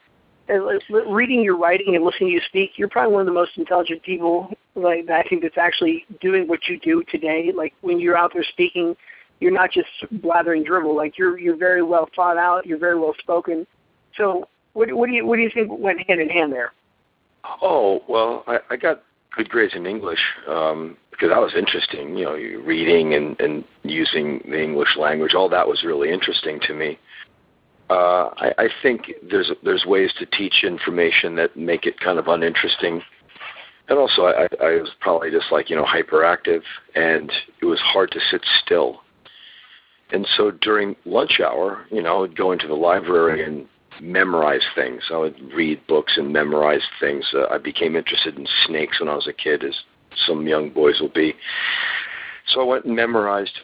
reading 1.09 1.43
your 1.43 1.57
writing 1.57 1.95
and 1.95 2.05
listening 2.05 2.31
to 2.31 2.35
you 2.35 2.41
speak, 2.49 2.73
you're 2.77 2.89
probably 2.89 3.13
one 3.13 3.21
of 3.21 3.27
the 3.27 3.33
most 3.33 3.53
intelligent 3.57 4.03
people 4.03 4.51
like 4.75 5.09
I 5.09 5.23
think 5.23 5.43
that's 5.43 5.59
actually 5.59 6.05
doing 6.21 6.47
what 6.49 6.69
you 6.69 6.79
do 6.81 7.03
today. 7.11 7.53
Like 7.55 7.75
when 7.81 7.99
you're 7.99 8.17
out 8.17 8.33
there 8.35 8.45
speaking, 8.45 8.97
you're 9.41 9.53
not 9.53 9.71
just 9.71 9.89
blathering 10.11 10.65
dribble. 10.65 10.97
Like 10.97 11.19
you're 11.19 11.39
you're 11.39 11.57
very 11.57 11.83
well 11.83 12.09
thought 12.15 12.37
out. 12.37 12.67
You're 12.67 12.79
very 12.79 12.99
well 12.99 13.15
spoken. 13.19 13.67
So 14.17 14.49
what 14.73 14.93
what 14.93 15.09
do 15.09 15.15
you 15.15 15.27
what 15.27 15.37
do 15.37 15.43
you 15.43 15.51
think 15.53 15.71
went 15.71 16.01
hand 16.07 16.21
in 16.21 16.29
hand 16.29 16.53
there? 16.53 16.73
Oh 17.63 18.03
well, 18.09 18.45
I, 18.47 18.59
I 18.71 18.77
got 18.77 19.03
good 19.37 19.49
grades 19.49 19.75
in 19.75 19.87
English. 19.87 20.21
Um, 20.49 20.97
because 21.17 21.31
that 21.31 21.41
was 21.41 21.55
interesting. 21.57 22.17
You 22.17 22.25
know, 22.27 22.33
reading 22.35 23.15
and 23.15 23.39
and 23.41 23.65
using 23.83 24.43
the 24.45 24.63
English 24.63 24.97
language, 24.99 25.35
all 25.35 25.49
that 25.49 25.67
was 25.67 25.83
really 25.85 26.11
interesting 26.11 26.61
to 26.67 26.75
me. 26.75 26.99
Uh, 27.89 28.31
I, 28.37 28.55
I 28.59 28.69
think 28.83 29.13
there's 29.31 29.51
there's 29.63 29.85
ways 29.87 30.11
to 30.19 30.27
teach 30.27 30.65
information 30.65 31.37
that 31.37 31.57
make 31.57 31.87
it 31.87 31.99
kind 32.01 32.19
of 32.19 32.29
uninteresting, 32.29 33.01
and 33.89 33.99
also 33.99 34.27
I, 34.27 34.49
I 34.63 34.81
was 34.81 34.91
probably 35.01 35.31
just 35.31 35.47
like 35.51 35.71
you 35.71 35.77
know 35.77 35.85
hyperactive, 35.85 36.63
and 36.95 37.33
it 37.63 37.67
was 37.67 37.81
hard 37.81 38.11
to 38.13 38.21
sit 38.31 38.43
still. 38.65 39.01
And 40.13 40.27
so 40.37 40.51
during 40.51 40.97
lunch 41.05 41.41
hour, 41.41 41.87
you 41.91 42.03
know, 42.03 42.17
I 42.17 42.21
would 42.21 42.37
go 42.37 42.53
into 42.53 42.69
the 42.69 42.75
library 42.75 43.45
and 43.45 43.67
memorize 44.01 44.63
things. 44.75 45.03
I 45.11 45.17
would 45.17 45.41
read 45.53 45.85
books 45.87 46.15
and 46.17 46.33
memorize 46.33 46.83
things. 47.01 47.25
Uh, 47.35 47.47
I 47.51 47.59
became 47.59 47.97
interested 47.97 48.39
in 48.39 48.47
snakes 48.67 49.01
when 49.01 49.09
I 49.09 49.15
was 49.15 49.27
a 49.27 49.33
kid, 49.33 49.65
as 49.65 49.75
some 50.27 50.47
young 50.47 50.71
boys 50.71 51.01
will 51.01 51.09
be. 51.09 51.35
So 52.49 52.61
I 52.61 52.65
went 52.65 52.85
and 52.85 52.95
memorized 52.95 53.59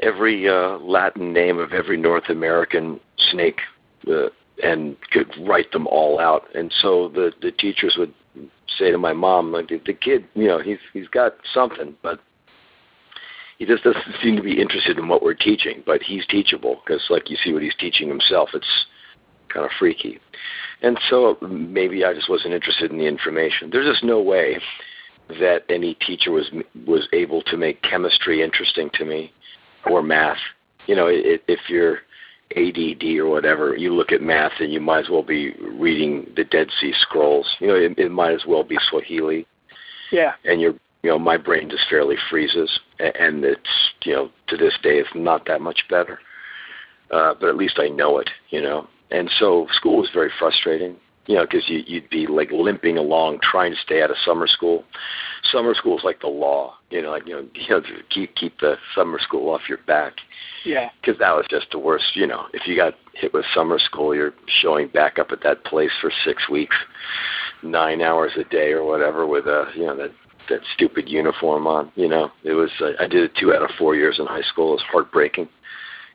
every 0.00 0.48
uh, 0.48 0.78
Latin 0.78 1.32
name 1.32 1.58
of 1.58 1.72
every 1.72 1.96
North 1.96 2.28
American 2.28 3.00
snake 3.30 3.60
uh, 4.08 4.28
and 4.62 4.96
could 5.10 5.32
write 5.40 5.72
them 5.72 5.86
all 5.88 6.20
out. 6.20 6.44
And 6.54 6.72
so 6.80 7.08
the 7.08 7.32
the 7.42 7.50
teachers 7.50 7.96
would 7.98 8.14
say 8.78 8.90
to 8.90 8.98
my 8.98 9.12
mom, 9.12 9.52
like 9.52 9.68
the, 9.68 9.80
the 9.84 9.94
kid, 9.94 10.24
you 10.34 10.46
know, 10.46 10.60
he's 10.60 10.78
he's 10.92 11.08
got 11.08 11.34
something, 11.52 11.96
but 12.02 12.20
he 13.58 13.66
just 13.66 13.84
doesn't 13.84 14.02
seem 14.22 14.36
to 14.36 14.42
be 14.42 14.60
interested 14.60 14.98
in 14.98 15.08
what 15.08 15.22
we're 15.22 15.34
teaching. 15.34 15.82
But 15.84 16.02
he's 16.02 16.26
teachable 16.26 16.80
because, 16.84 17.04
like, 17.10 17.30
you 17.30 17.36
see 17.42 17.52
what 17.52 17.62
he's 17.62 17.76
teaching 17.78 18.08
himself. 18.08 18.50
It's 18.54 18.86
kind 19.48 19.64
of 19.64 19.72
freaky. 19.78 20.18
And 20.82 20.98
so 21.08 21.38
maybe 21.40 22.04
I 22.04 22.12
just 22.12 22.28
wasn't 22.28 22.54
interested 22.54 22.90
in 22.90 22.98
the 22.98 23.06
information. 23.06 23.70
There's 23.70 23.86
just 23.86 24.04
no 24.04 24.20
way 24.20 24.58
that 25.40 25.62
any 25.70 25.94
teacher 25.94 26.30
was 26.30 26.50
was 26.86 27.08
able 27.14 27.40
to 27.42 27.56
make 27.56 27.80
chemistry 27.82 28.42
interesting 28.42 28.90
to 28.94 29.04
me 29.04 29.32
or 29.86 30.02
math. 30.02 30.38
You 30.86 30.96
know, 30.96 31.06
it, 31.06 31.42
if 31.48 31.60
you're 31.68 32.00
ADD 32.56 33.18
or 33.18 33.28
whatever, 33.28 33.76
you 33.76 33.94
look 33.94 34.12
at 34.12 34.20
math 34.20 34.52
and 34.60 34.72
you 34.72 34.80
might 34.80 35.00
as 35.00 35.08
well 35.08 35.22
be 35.22 35.54
reading 35.60 36.30
the 36.36 36.44
Dead 36.44 36.68
Sea 36.80 36.92
Scrolls. 37.00 37.48
You 37.58 37.68
know, 37.68 37.74
it, 37.74 37.98
it 37.98 38.10
might 38.10 38.32
as 38.32 38.44
well 38.46 38.62
be 38.62 38.78
Swahili. 38.90 39.46
Yeah. 40.12 40.32
And 40.44 40.60
you're, 40.60 40.74
you 41.04 41.10
know, 41.10 41.18
my 41.18 41.36
brain 41.36 41.68
just 41.70 41.84
fairly 41.88 42.16
freezes, 42.30 42.80
and 42.98 43.44
it's, 43.44 43.60
you 44.04 44.14
know, 44.14 44.30
to 44.48 44.56
this 44.56 44.74
day, 44.82 44.98
it's 44.98 45.08
not 45.14 45.46
that 45.46 45.60
much 45.60 45.84
better. 45.88 46.18
Uh, 47.10 47.34
but 47.38 47.48
at 47.50 47.56
least 47.56 47.78
I 47.78 47.88
know 47.88 48.18
it, 48.18 48.30
you 48.50 48.62
know. 48.62 48.88
And 49.10 49.30
so 49.38 49.68
school 49.70 49.98
was 49.98 50.08
very 50.12 50.30
frustrating 50.38 50.96
you 51.26 51.36
know, 51.36 51.42
because 51.42 51.68
you, 51.68 51.82
you'd 51.86 52.10
be 52.10 52.26
like 52.26 52.50
limping 52.50 52.98
along 52.98 53.38
trying 53.42 53.72
to 53.72 53.78
stay 53.80 54.02
out 54.02 54.10
of 54.10 54.16
summer 54.24 54.46
school. 54.46 54.84
Summer 55.50 55.74
school 55.74 55.96
is 55.96 56.04
like 56.04 56.20
the 56.20 56.26
law, 56.26 56.74
you 56.90 57.00
know, 57.00 57.10
like 57.10 57.26
you 57.26 57.34
know, 57.34 57.46
you 57.54 57.68
know, 57.68 57.82
keep 58.10 58.34
keep 58.34 58.58
the 58.60 58.76
summer 58.94 59.18
school 59.18 59.50
off 59.50 59.62
your 59.68 59.78
back. 59.86 60.14
Yeah. 60.64 60.90
Because 61.00 61.18
that 61.18 61.32
was 61.32 61.46
just 61.48 61.66
the 61.72 61.78
worst. 61.78 62.14
You 62.14 62.26
know, 62.26 62.46
if 62.52 62.66
you 62.66 62.76
got 62.76 62.94
hit 63.14 63.32
with 63.32 63.44
summer 63.54 63.78
school, 63.78 64.14
you're 64.14 64.34
showing 64.60 64.88
back 64.88 65.18
up 65.18 65.28
at 65.30 65.42
that 65.42 65.64
place 65.64 65.92
for 66.00 66.12
six 66.24 66.48
weeks, 66.48 66.76
nine 67.62 68.02
hours 68.02 68.32
a 68.36 68.44
day 68.44 68.72
or 68.72 68.84
whatever, 68.84 69.26
with 69.26 69.46
a 69.46 69.70
you 69.74 69.86
know 69.86 69.96
that 69.96 70.10
that 70.48 70.60
stupid 70.74 71.08
uniform 71.08 71.66
on. 71.66 71.92
You 71.94 72.08
know, 72.08 72.30
it 72.42 72.52
was. 72.52 72.70
Uh, 72.80 72.92
I 73.00 73.06
did 73.06 73.24
it 73.24 73.32
two 73.38 73.54
out 73.54 73.62
of 73.62 73.70
four 73.78 73.94
years 73.94 74.18
in 74.18 74.26
high 74.26 74.42
school. 74.42 74.70
It 74.70 74.76
was 74.76 74.84
heartbreaking 74.90 75.48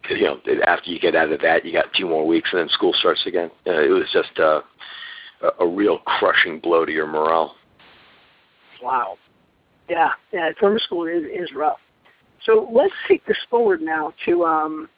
because 0.01 0.17
you 0.17 0.25
know 0.25 0.39
after 0.65 0.89
you 0.91 0.99
get 0.99 1.15
out 1.15 1.31
of 1.31 1.41
that, 1.41 1.65
you 1.65 1.73
got 1.73 1.93
two 1.97 2.07
more 2.07 2.25
weeks 2.25 2.49
and 2.51 2.61
then 2.61 2.69
school 2.69 2.93
starts 2.93 3.25
again. 3.25 3.51
Uh, 3.67 3.81
it 3.81 3.89
was 3.89 4.07
just 4.11 4.39
uh, 4.39 4.61
a, 5.41 5.63
a 5.63 5.67
real 5.67 5.99
crushing 5.99 6.59
blow 6.59 6.85
to 6.85 6.91
your 6.91 7.07
morale. 7.07 7.55
Wow. 8.81 9.17
Yeah, 9.89 10.11
yeah, 10.31 10.51
former 10.59 10.79
school 10.79 11.07
is 11.07 11.23
is 11.23 11.53
rough. 11.55 11.79
So 12.45 12.69
let's 12.71 12.93
take 13.07 13.25
this 13.25 13.37
forward 13.49 13.81
now 13.81 14.13
to 14.25 14.45
um 14.45 14.89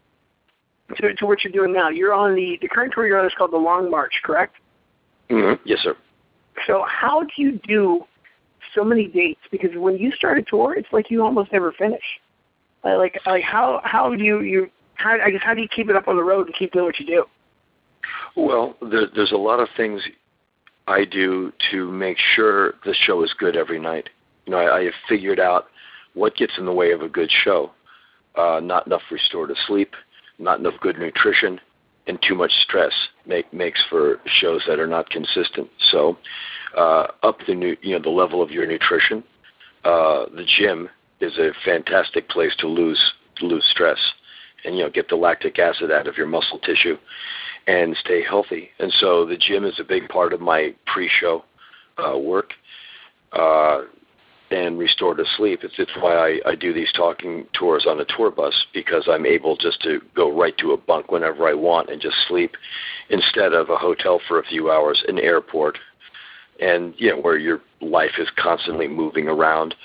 to, 0.97 1.13
to 1.13 1.25
what 1.25 1.43
you're 1.43 1.53
doing 1.53 1.73
now. 1.73 1.89
You're 1.89 2.13
on 2.13 2.35
the 2.35 2.57
the 2.61 2.67
current 2.67 2.93
tour 2.93 3.07
you're 3.07 3.19
on 3.19 3.25
is 3.25 3.33
called 3.37 3.51
the 3.51 3.57
Long 3.57 3.89
March, 3.89 4.13
correct? 4.23 4.55
Mm-hmm. 5.29 5.61
Yes, 5.65 5.79
sir. 5.81 5.95
So 6.67 6.85
how 6.87 7.21
do 7.21 7.29
you 7.37 7.59
do 7.65 8.05
so 8.75 8.83
many 8.83 9.07
dates? 9.07 9.41
Because 9.51 9.71
when 9.75 9.97
you 9.97 10.11
start 10.11 10.37
a 10.37 10.43
tour, 10.43 10.75
it's 10.75 10.91
like 10.91 11.09
you 11.09 11.23
almost 11.23 11.51
never 11.51 11.71
finish. 11.71 12.03
Like 12.83 13.19
like 13.25 13.43
how 13.43 13.81
how 13.83 14.13
do 14.15 14.23
you 14.23 14.41
you 14.41 14.69
how 14.95 15.17
I 15.19 15.31
guess 15.31 15.41
how 15.43 15.53
do 15.53 15.61
you 15.61 15.67
keep 15.67 15.89
it 15.89 15.95
up 15.95 16.07
on 16.07 16.15
the 16.15 16.23
road 16.23 16.47
and 16.47 16.55
keep 16.55 16.71
doing 16.73 16.85
what 16.85 16.99
you 16.99 17.05
do? 17.05 17.25
Well, 18.35 18.75
there, 18.81 19.07
there's 19.13 19.31
a 19.31 19.37
lot 19.37 19.59
of 19.59 19.67
things 19.75 20.01
I 20.87 21.05
do 21.05 21.51
to 21.71 21.91
make 21.91 22.17
sure 22.35 22.73
the 22.85 22.93
show 22.93 23.23
is 23.23 23.33
good 23.37 23.55
every 23.55 23.79
night. 23.79 24.09
You 24.45 24.51
know, 24.51 24.57
I, 24.57 24.79
I 24.79 24.83
have 24.85 24.93
figured 25.07 25.39
out 25.39 25.67
what 26.13 26.35
gets 26.35 26.53
in 26.57 26.65
the 26.65 26.73
way 26.73 26.91
of 26.91 27.01
a 27.01 27.09
good 27.09 27.31
show. 27.43 27.71
Uh, 28.35 28.59
not 28.63 28.87
enough 28.87 29.01
restorative 29.11 29.57
sleep, 29.67 29.93
not 30.39 30.59
enough 30.59 30.73
good 30.81 30.97
nutrition, 30.97 31.59
and 32.07 32.17
too 32.27 32.35
much 32.35 32.51
stress 32.63 32.93
make, 33.25 33.51
makes 33.53 33.81
for 33.89 34.19
shows 34.25 34.63
that 34.67 34.79
are 34.79 34.87
not 34.87 35.09
consistent. 35.09 35.69
So, 35.91 36.17
uh, 36.77 37.07
up 37.23 37.37
the 37.47 37.55
new, 37.55 37.75
you 37.81 37.93
know, 37.93 38.01
the 38.01 38.09
level 38.09 38.41
of 38.41 38.51
your 38.51 38.65
nutrition. 38.65 39.23
Uh, 39.83 40.25
the 40.35 40.45
gym 40.57 40.89
is 41.19 41.37
a 41.37 41.51
fantastic 41.65 42.29
place 42.29 42.55
to 42.59 42.67
lose 42.67 42.99
to 43.37 43.45
lose 43.45 43.65
stress, 43.71 43.99
and 44.65 44.77
you 44.77 44.83
know, 44.83 44.89
get 44.89 45.09
the 45.09 45.15
lactic 45.15 45.59
acid 45.59 45.91
out 45.91 46.07
of 46.07 46.17
your 46.17 46.27
muscle 46.27 46.59
tissue 46.59 46.97
and 47.67 47.95
stay 47.97 48.23
healthy. 48.23 48.69
And 48.79 48.91
so 48.99 49.25
the 49.25 49.37
gym 49.37 49.65
is 49.65 49.79
a 49.79 49.83
big 49.83 50.09
part 50.09 50.33
of 50.33 50.41
my 50.41 50.73
pre-show 50.85 51.43
uh, 51.97 52.17
work 52.17 52.53
uh, 53.33 53.81
and 54.49 54.77
restorative 54.77 55.27
sleep. 55.37 55.61
It's, 55.63 55.75
it's 55.77 55.91
why 55.99 56.15
I, 56.15 56.39
I 56.51 56.55
do 56.55 56.73
these 56.73 56.91
talking 56.93 57.45
tours 57.53 57.85
on 57.87 57.99
a 57.99 58.05
tour 58.05 58.31
bus 58.31 58.53
because 58.73 59.07
I'm 59.09 59.25
able 59.25 59.55
just 59.55 59.81
to 59.83 60.01
go 60.15 60.35
right 60.35 60.57
to 60.57 60.71
a 60.71 60.77
bunk 60.77 61.11
whenever 61.11 61.47
I 61.47 61.53
want 61.53 61.89
and 61.89 62.01
just 62.01 62.15
sleep 62.27 62.55
instead 63.09 63.53
of 63.53 63.69
a 63.69 63.77
hotel 63.77 64.19
for 64.27 64.39
a 64.39 64.45
few 64.45 64.71
hours, 64.71 65.03
an 65.07 65.19
airport, 65.19 65.77
and 66.61 66.93
you 66.97 67.09
know 67.09 67.19
where 67.19 67.37
your 67.37 67.61
life 67.81 68.11
is 68.17 68.27
constantly 68.37 68.87
moving 68.87 69.27
around. 69.27 69.75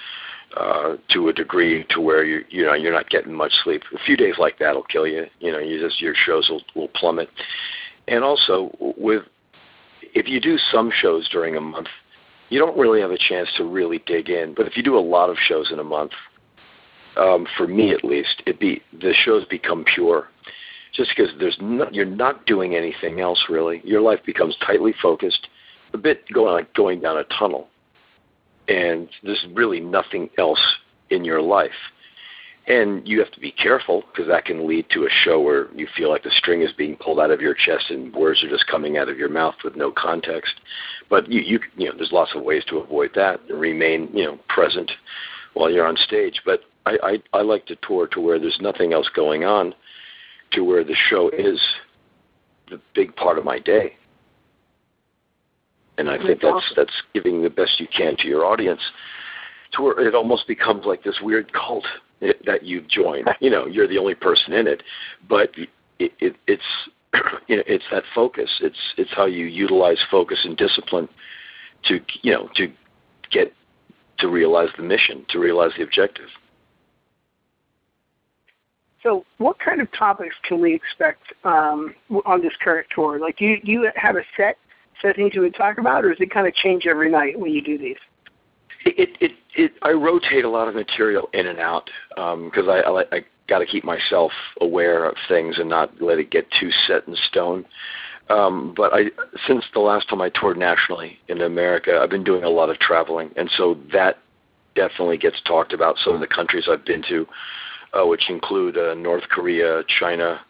Uh, 0.56 0.96
to 1.10 1.28
a 1.28 1.32
degree 1.32 1.84
to 1.90 2.00
where 2.00 2.24
you 2.24 2.42
you 2.48 2.64
know 2.64 2.72
you're 2.72 2.92
not 2.92 3.10
getting 3.10 3.34
much 3.34 3.52
sleep. 3.62 3.82
A 3.92 3.98
few 4.06 4.16
days 4.16 4.36
like 4.38 4.58
that 4.58 4.74
will 4.74 4.84
kill 4.84 5.06
you. 5.06 5.26
You 5.40 5.52
know, 5.52 5.58
you 5.58 5.78
just 5.80 6.00
your 6.00 6.14
shows 6.14 6.48
will 6.48 6.62
will 6.74 6.88
plummet. 6.94 7.28
And 8.08 8.22
also 8.24 8.70
with 8.96 9.24
if 10.14 10.28
you 10.28 10.40
do 10.40 10.56
some 10.72 10.90
shows 10.90 11.28
during 11.28 11.56
a 11.56 11.60
month, 11.60 11.88
you 12.48 12.58
don't 12.58 12.78
really 12.78 13.00
have 13.00 13.10
a 13.10 13.18
chance 13.18 13.48
to 13.56 13.64
really 13.64 14.02
dig 14.06 14.30
in. 14.30 14.54
But 14.54 14.66
if 14.66 14.76
you 14.76 14.82
do 14.82 14.96
a 14.96 15.00
lot 15.00 15.30
of 15.30 15.36
shows 15.36 15.70
in 15.72 15.78
a 15.78 15.84
month, 15.84 16.12
um, 17.16 17.46
for 17.56 17.66
me 17.66 17.92
at 17.92 18.04
least, 18.04 18.42
it 18.46 18.60
be 18.60 18.82
the 18.92 19.12
shows 19.24 19.44
become 19.46 19.84
pure. 19.94 20.28
Just 20.94 21.10
because 21.14 21.32
there's 21.38 21.58
no, 21.60 21.88
you're 21.92 22.06
not 22.06 22.46
doing 22.46 22.74
anything 22.74 23.20
else 23.20 23.44
really. 23.48 23.82
Your 23.84 24.00
life 24.00 24.20
becomes 24.24 24.56
tightly 24.66 24.94
focused, 25.02 25.48
a 25.92 25.98
bit 25.98 26.24
going 26.32 26.52
like 26.52 26.72
going 26.74 27.00
down 27.00 27.18
a 27.18 27.24
tunnel 27.38 27.68
and 28.68 29.08
there's 29.22 29.44
really 29.54 29.80
nothing 29.80 30.30
else 30.38 30.60
in 31.10 31.24
your 31.24 31.40
life. 31.40 31.70
And 32.68 33.06
you 33.06 33.20
have 33.20 33.30
to 33.30 33.40
be 33.40 33.52
careful 33.52 34.02
because 34.10 34.26
that 34.26 34.44
can 34.44 34.66
lead 34.66 34.86
to 34.90 35.04
a 35.04 35.08
show 35.24 35.40
where 35.40 35.72
you 35.72 35.86
feel 35.96 36.10
like 36.10 36.24
the 36.24 36.32
string 36.32 36.62
is 36.62 36.72
being 36.72 36.96
pulled 36.96 37.20
out 37.20 37.30
of 37.30 37.40
your 37.40 37.54
chest 37.54 37.90
and 37.90 38.12
words 38.12 38.42
are 38.42 38.48
just 38.48 38.66
coming 38.66 38.98
out 38.98 39.08
of 39.08 39.16
your 39.16 39.28
mouth 39.28 39.54
with 39.62 39.76
no 39.76 39.92
context. 39.92 40.54
But 41.08 41.30
you, 41.30 41.40
you, 41.42 41.60
you 41.76 41.88
know, 41.88 41.94
there's 41.96 42.10
lots 42.10 42.32
of 42.34 42.42
ways 42.42 42.64
to 42.68 42.78
avoid 42.78 43.12
that 43.14 43.40
and 43.48 43.60
remain, 43.60 44.10
you 44.12 44.24
know, 44.24 44.40
present 44.48 44.90
while 45.54 45.70
you're 45.70 45.86
on 45.86 45.96
stage. 45.96 46.42
But 46.44 46.62
I, 46.86 46.98
I, 47.32 47.38
I 47.38 47.42
like 47.42 47.66
to 47.66 47.76
tour 47.86 48.08
to 48.08 48.20
where 48.20 48.40
there's 48.40 48.58
nothing 48.60 48.92
else 48.92 49.08
going 49.14 49.44
on, 49.44 49.72
to 50.52 50.62
where 50.62 50.82
the 50.82 50.96
show 51.08 51.28
is 51.28 51.60
the 52.68 52.80
big 52.96 53.14
part 53.14 53.38
of 53.38 53.44
my 53.44 53.60
day 53.60 53.94
and 55.98 56.10
I 56.10 56.18
think 56.18 56.40
that's 56.40 56.72
that's 56.76 57.02
giving 57.14 57.42
the 57.42 57.50
best 57.50 57.80
you 57.80 57.86
can 57.94 58.16
to 58.18 58.28
your 58.28 58.44
audience, 58.44 58.80
to 59.72 59.82
where 59.82 60.06
it 60.06 60.14
almost 60.14 60.46
becomes 60.46 60.84
like 60.84 61.02
this 61.02 61.16
weird 61.22 61.52
cult 61.52 61.86
that 62.20 62.62
you've 62.62 62.88
joined. 62.88 63.28
You 63.40 63.50
know, 63.50 63.66
you're 63.66 63.88
the 63.88 63.98
only 63.98 64.14
person 64.14 64.52
in 64.52 64.66
it, 64.66 64.82
but 65.28 65.50
it, 65.98 66.12
it, 66.20 66.36
it's 66.46 66.62
you 67.48 67.56
know 67.56 67.62
it's 67.66 67.84
that 67.90 68.04
focus. 68.14 68.50
It's 68.60 68.78
it's 68.96 69.10
how 69.14 69.26
you 69.26 69.46
utilize 69.46 69.98
focus 70.10 70.38
and 70.44 70.56
discipline 70.56 71.08
to 71.84 72.00
you 72.22 72.32
know 72.32 72.48
to 72.56 72.72
get 73.30 73.52
to 74.18 74.28
realize 74.28 74.68
the 74.76 74.82
mission, 74.82 75.24
to 75.30 75.38
realize 75.38 75.72
the 75.76 75.84
objective. 75.84 76.28
So, 79.02 79.24
what 79.38 79.58
kind 79.60 79.80
of 79.80 79.88
topics 79.92 80.34
can 80.42 80.60
we 80.60 80.74
expect 80.74 81.22
um, 81.44 81.94
on 82.24 82.42
this 82.42 82.52
current 82.60 82.88
tour? 82.92 83.20
Like, 83.20 83.40
you, 83.40 83.60
do 83.60 83.70
you 83.70 83.90
have 83.94 84.16
a 84.16 84.22
set 84.36 84.58
set 85.02 85.16
things 85.16 85.32
you 85.34 85.40
would 85.40 85.54
talk 85.54 85.78
about, 85.78 86.04
or 86.04 86.10
does 86.10 86.20
it 86.20 86.30
kind 86.30 86.46
of 86.46 86.54
change 86.54 86.86
every 86.86 87.10
night 87.10 87.38
when 87.38 87.52
you 87.52 87.62
do 87.62 87.78
these? 87.78 87.96
It 88.84 89.16
it, 89.20 89.32
it 89.54 89.72
I 89.82 89.90
rotate 89.90 90.44
a 90.44 90.50
lot 90.50 90.68
of 90.68 90.74
material 90.74 91.28
in 91.32 91.46
and 91.46 91.58
out 91.58 91.90
because 92.14 92.68
um, 92.68 92.70
I, 92.70 92.80
I 92.80 93.16
I 93.16 93.24
got 93.48 93.58
to 93.60 93.66
keep 93.66 93.84
myself 93.84 94.32
aware 94.60 95.04
of 95.04 95.16
things 95.28 95.56
and 95.58 95.68
not 95.68 96.00
let 96.00 96.18
it 96.18 96.30
get 96.30 96.46
too 96.58 96.70
set 96.86 97.06
in 97.06 97.16
stone. 97.28 97.64
Um, 98.28 98.74
but 98.76 98.92
I, 98.92 99.04
since 99.46 99.64
the 99.72 99.80
last 99.80 100.08
time 100.08 100.20
I 100.20 100.30
toured 100.30 100.56
nationally 100.56 101.18
in 101.28 101.42
America, 101.42 102.00
I've 102.02 102.10
been 102.10 102.24
doing 102.24 102.42
a 102.42 102.48
lot 102.48 102.70
of 102.70 102.78
traveling, 102.80 103.30
and 103.36 103.48
so 103.56 103.78
that 103.92 104.18
definitely 104.74 105.16
gets 105.16 105.40
talked 105.46 105.72
about. 105.72 105.96
Some 106.04 106.14
of 106.14 106.20
the 106.20 106.26
countries 106.26 106.64
I've 106.68 106.84
been 106.84 107.04
to, 107.08 107.26
uh, 107.92 108.06
which 108.06 108.28
include 108.28 108.76
uh, 108.76 108.94
North 108.94 109.22
Korea, 109.30 109.82
China, 110.00 110.40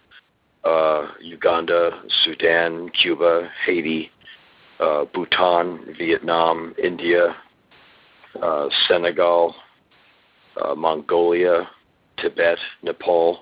uh, 0.65 1.09
Uganda, 1.21 2.03
Sudan, 2.25 2.91
Cuba, 2.91 3.51
Haiti, 3.67 4.11
uh, 4.81 5.05
Bhutan, 5.13 5.95
Vietnam, 5.99 6.75
India, 6.83 7.37
uh, 8.43 8.69
Senegal, 8.89 9.55
uh, 10.63 10.75
Mongolia, 10.75 11.69
Tibet, 12.19 12.59
Nepal. 12.83 13.41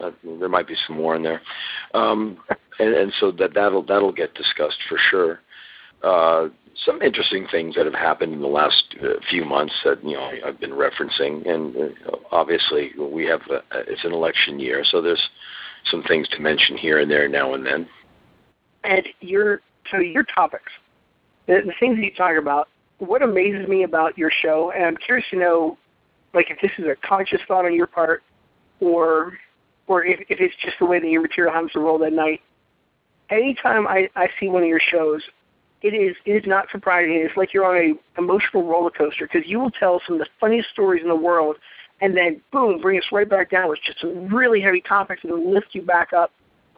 Uh, 0.00 0.10
there 0.38 0.48
might 0.48 0.66
be 0.66 0.76
some 0.86 0.96
more 0.96 1.14
in 1.14 1.22
there, 1.22 1.42
um, 1.92 2.38
and, 2.78 2.94
and 2.94 3.12
so 3.20 3.30
that 3.32 3.52
that'll 3.54 3.82
that'll 3.82 4.12
get 4.12 4.34
discussed 4.34 4.78
for 4.88 4.98
sure. 5.10 5.40
Uh, 6.02 6.48
some 6.86 7.02
interesting 7.02 7.46
things 7.50 7.74
that 7.74 7.84
have 7.84 7.94
happened 7.94 8.32
in 8.32 8.40
the 8.40 8.46
last 8.46 8.94
uh, 9.02 9.20
few 9.28 9.44
months 9.44 9.74
that 9.84 10.02
you 10.02 10.14
know 10.14 10.30
I've 10.46 10.58
been 10.58 10.70
referencing, 10.70 11.46
and 11.46 11.76
uh, 11.76 12.16
obviously 12.32 12.92
we 12.98 13.26
have 13.26 13.42
a, 13.50 13.60
it's 13.80 14.04
an 14.04 14.12
election 14.12 14.58
year, 14.58 14.84
so 14.84 15.02
there's 15.02 15.28
some 15.90 16.02
things 16.04 16.28
to 16.28 16.40
mention 16.40 16.78
here 16.78 16.98
and 17.00 17.10
there 17.10 17.28
now 17.28 17.52
and 17.54 17.66
then. 17.66 17.86
And 18.84 19.06
you're 19.20 19.60
so 19.90 19.98
your 19.98 20.24
topics, 20.24 20.72
the, 21.46 21.60
the 21.66 21.72
things 21.80 21.96
that 21.96 22.04
you 22.04 22.14
talk 22.14 22.36
about, 22.36 22.68
what 22.98 23.22
amazes 23.22 23.66
me 23.68 23.84
about 23.84 24.16
your 24.18 24.30
show, 24.42 24.72
and 24.74 24.84
I'm 24.84 24.96
curious 24.96 25.26
to 25.30 25.38
know, 25.38 25.78
like, 26.34 26.50
if 26.50 26.60
this 26.60 26.70
is 26.78 26.84
a 26.84 26.96
conscious 27.06 27.40
thought 27.48 27.64
on 27.64 27.74
your 27.74 27.86
part, 27.86 28.22
or 28.80 29.32
or 29.86 30.04
if, 30.04 30.20
if 30.28 30.40
it's 30.40 30.54
just 30.62 30.78
the 30.78 30.86
way 30.86 31.00
that 31.00 31.08
your 31.08 31.20
material 31.20 31.52
happens 31.52 31.72
to 31.72 31.80
roll 31.80 31.98
that 31.98 32.12
night. 32.12 32.40
Anytime 33.28 33.88
I, 33.88 34.08
I 34.14 34.28
see 34.38 34.48
one 34.48 34.62
of 34.62 34.68
your 34.68 34.80
shows, 34.90 35.20
it 35.82 35.94
is 35.94 36.14
it 36.24 36.32
is 36.32 36.44
not 36.46 36.66
surprising. 36.70 37.14
It's 37.14 37.36
like 37.36 37.52
you're 37.52 37.64
on 37.64 37.76
a 37.76 38.20
emotional 38.20 38.64
roller 38.64 38.90
coaster 38.90 39.26
because 39.26 39.48
you 39.48 39.58
will 39.58 39.70
tell 39.70 40.00
some 40.06 40.14
of 40.14 40.20
the 40.20 40.28
funniest 40.38 40.70
stories 40.70 41.02
in 41.02 41.08
the 41.08 41.16
world, 41.16 41.56
and 42.00 42.16
then 42.16 42.40
boom, 42.52 42.80
bring 42.80 42.98
us 42.98 43.04
right 43.10 43.28
back 43.28 43.50
down 43.50 43.68
with 43.68 43.80
just 43.84 44.00
some 44.00 44.28
really 44.28 44.60
heavy 44.60 44.80
topics 44.80 45.22
and 45.24 45.52
lift 45.52 45.68
you 45.72 45.82
back 45.82 46.12
up 46.12 46.30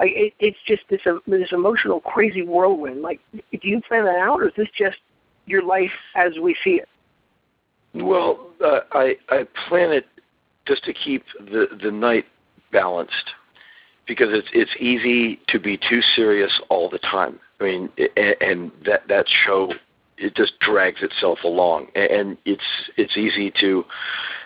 it, 0.06 0.34
it's 0.38 0.58
just 0.66 0.82
this 0.90 1.00
uh, 1.06 1.18
this 1.26 1.52
emotional 1.52 2.00
crazy 2.00 2.42
whirlwind. 2.42 3.02
Like, 3.02 3.20
do 3.32 3.58
you 3.62 3.80
plan 3.86 4.04
that 4.04 4.18
out, 4.18 4.40
or 4.40 4.48
is 4.48 4.54
this 4.56 4.68
just 4.76 4.98
your 5.46 5.62
life 5.62 5.90
as 6.16 6.32
we 6.40 6.56
see 6.62 6.80
it? 6.82 6.88
Well, 7.94 8.48
uh, 8.64 8.80
I 8.92 9.16
I 9.28 9.46
plan 9.68 9.92
it 9.92 10.06
just 10.66 10.84
to 10.84 10.92
keep 10.92 11.24
the 11.38 11.66
the 11.82 11.90
night 11.90 12.26
balanced 12.70 13.30
because 14.06 14.28
it's 14.30 14.48
it's 14.52 14.70
easy 14.80 15.40
to 15.48 15.58
be 15.58 15.76
too 15.76 16.00
serious 16.16 16.52
all 16.68 16.88
the 16.88 16.98
time. 16.98 17.38
I 17.60 17.64
mean, 17.64 17.90
and, 18.16 18.36
and 18.40 18.72
that 18.84 19.06
that 19.08 19.26
show 19.44 19.72
it 20.18 20.36
just 20.36 20.58
drags 20.60 21.02
itself 21.02 21.38
along, 21.44 21.88
and 21.94 22.36
it's 22.44 22.62
it's 22.96 23.16
easy 23.16 23.52
to, 23.60 23.84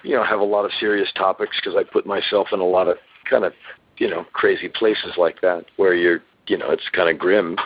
you 0.03 0.17
know, 0.17 0.25
have 0.25 0.41
a 0.41 0.45
lot 0.45 0.65
of 0.65 0.71
serious 0.81 1.09
topics 1.15 1.57
because 1.61 1.77
I 1.77 1.85
put 1.85 2.07
myself 2.07 2.49
in 2.53 2.61
a 2.61 2.65
lot 2.65 2.89
of 2.89 2.97
kind 3.29 3.45
of 3.45 3.53
you 3.99 4.09
know 4.09 4.25
crazy 4.33 4.69
places 4.69 5.15
like 5.17 5.41
that 5.41 5.65
where 5.77 5.95
you're 5.95 6.23
you 6.47 6.57
know 6.57 6.71
it's 6.71 6.89
kind 6.93 7.09
of 7.09 7.19
grim 7.19 7.57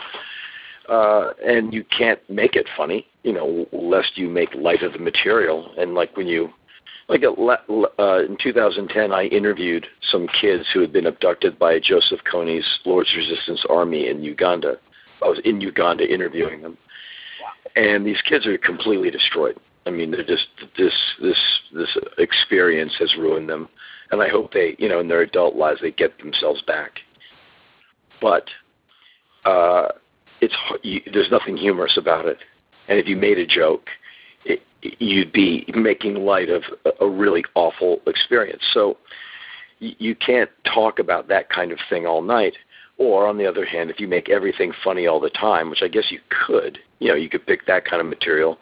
uh 0.89 1.31
and 1.45 1.73
you 1.73 1.83
can't 1.97 2.19
make 2.29 2.55
it 2.55 2.67
funny 2.75 3.05
you 3.23 3.33
know 3.33 3.67
lest 3.71 4.17
you 4.17 4.29
make 4.29 4.53
light 4.55 4.83
of 4.83 4.93
the 4.93 4.99
material. 4.99 5.73
And 5.77 5.93
like 5.93 6.15
when 6.17 6.27
you 6.27 6.49
like 7.07 7.23
uh, 7.23 8.23
in 8.23 8.37
2010 8.41 9.11
I 9.11 9.25
interviewed 9.25 9.85
some 10.11 10.27
kids 10.39 10.65
who 10.73 10.81
had 10.81 10.93
been 10.93 11.07
abducted 11.07 11.59
by 11.59 11.79
Joseph 11.79 12.21
Kony's 12.31 12.65
Lord's 12.85 13.13
Resistance 13.15 13.65
Army 13.69 14.07
in 14.07 14.23
Uganda. 14.23 14.77
I 15.23 15.27
was 15.27 15.39
in 15.43 15.61
Uganda 15.61 16.11
interviewing 16.11 16.61
them. 16.61 16.77
And 17.75 18.05
these 18.05 18.21
kids 18.21 18.45
are 18.47 18.57
completely 18.57 19.11
destroyed. 19.11 19.57
I 19.85 19.89
mean, 19.89 20.11
they're 20.11 20.23
just 20.23 20.47
this 20.77 20.93
this 21.21 21.37
this 21.73 21.97
experience 22.17 22.93
has 22.99 23.15
ruined 23.15 23.49
them, 23.49 23.67
and 24.11 24.21
I 24.21 24.29
hope 24.29 24.53
they, 24.53 24.75
you 24.77 24.89
know, 24.89 24.99
in 24.99 25.07
their 25.07 25.21
adult 25.21 25.55
lives 25.55 25.81
they 25.81 25.91
get 25.91 26.17
themselves 26.19 26.61
back. 26.61 26.99
But 28.19 28.49
uh, 29.45 29.89
it's 30.41 30.55
you, 30.83 31.01
there's 31.11 31.31
nothing 31.31 31.57
humorous 31.57 31.97
about 31.97 32.25
it, 32.25 32.37
and 32.87 32.99
if 32.99 33.07
you 33.07 33.15
made 33.15 33.37
a 33.37 33.45
joke, 33.45 33.87
it, 34.45 34.61
you'd 34.81 35.31
be 35.31 35.65
making 35.75 36.15
light 36.15 36.49
of 36.49 36.63
a, 36.85 37.05
a 37.05 37.09
really 37.09 37.43
awful 37.55 38.01
experience. 38.05 38.63
So 38.73 38.97
you 39.79 40.15
can't 40.15 40.49
talk 40.63 40.99
about 40.99 41.27
that 41.29 41.49
kind 41.49 41.71
of 41.71 41.79
thing 41.89 42.05
all 42.05 42.21
night. 42.21 42.53
Or 42.97 43.25
on 43.25 43.39
the 43.39 43.47
other 43.47 43.65
hand, 43.65 43.89
if 43.89 43.99
you 43.99 44.07
make 44.07 44.29
everything 44.29 44.71
funny 44.83 45.07
all 45.07 45.19
the 45.19 45.31
time, 45.31 45.71
which 45.71 45.81
I 45.81 45.87
guess 45.87 46.11
you 46.11 46.19
could, 46.29 46.77
you 46.99 47.07
know, 47.07 47.15
you 47.15 47.29
could 47.29 47.47
pick 47.47 47.65
that 47.65 47.83
kind 47.83 47.99
of 47.99 48.05
material. 48.05 48.59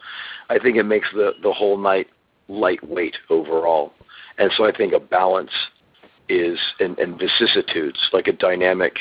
I 0.50 0.60
think 0.60 0.78
it 0.78 0.84
makes 0.84 1.08
the 1.14 1.34
the 1.44 1.52
whole 1.52 1.78
night 1.78 2.08
lightweight 2.48 3.18
overall. 3.30 3.92
And 4.40 4.52
so 4.58 4.66
I 4.66 4.76
think 4.76 4.94
a 4.94 5.00
balance 5.00 5.52
is 6.28 6.58
and, 6.80 6.98
and 6.98 7.20
vicissitudes, 7.20 8.00
like 8.14 8.28
a 8.28 8.34
dynamic, 8.34 8.94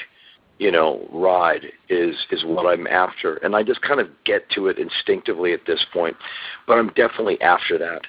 you 0.59 0.71
know, 0.71 1.09
ride 1.13 1.67
is 1.89 2.17
is 2.31 2.45
what 2.45 2.67
I'm 2.67 2.87
after. 2.87 3.37
And 3.37 3.57
I 3.57 3.63
just 3.63 3.81
kind 3.81 4.01
of 4.01 4.09
get 4.25 4.51
to 4.51 4.67
it 4.67 4.79
instinctively 4.79 5.53
at 5.53 5.61
this 5.67 5.85
point. 5.93 6.17
But 6.67 6.79
I'm 6.79 6.89
definitely 6.89 7.41
after 7.41 7.79
that 7.79 8.03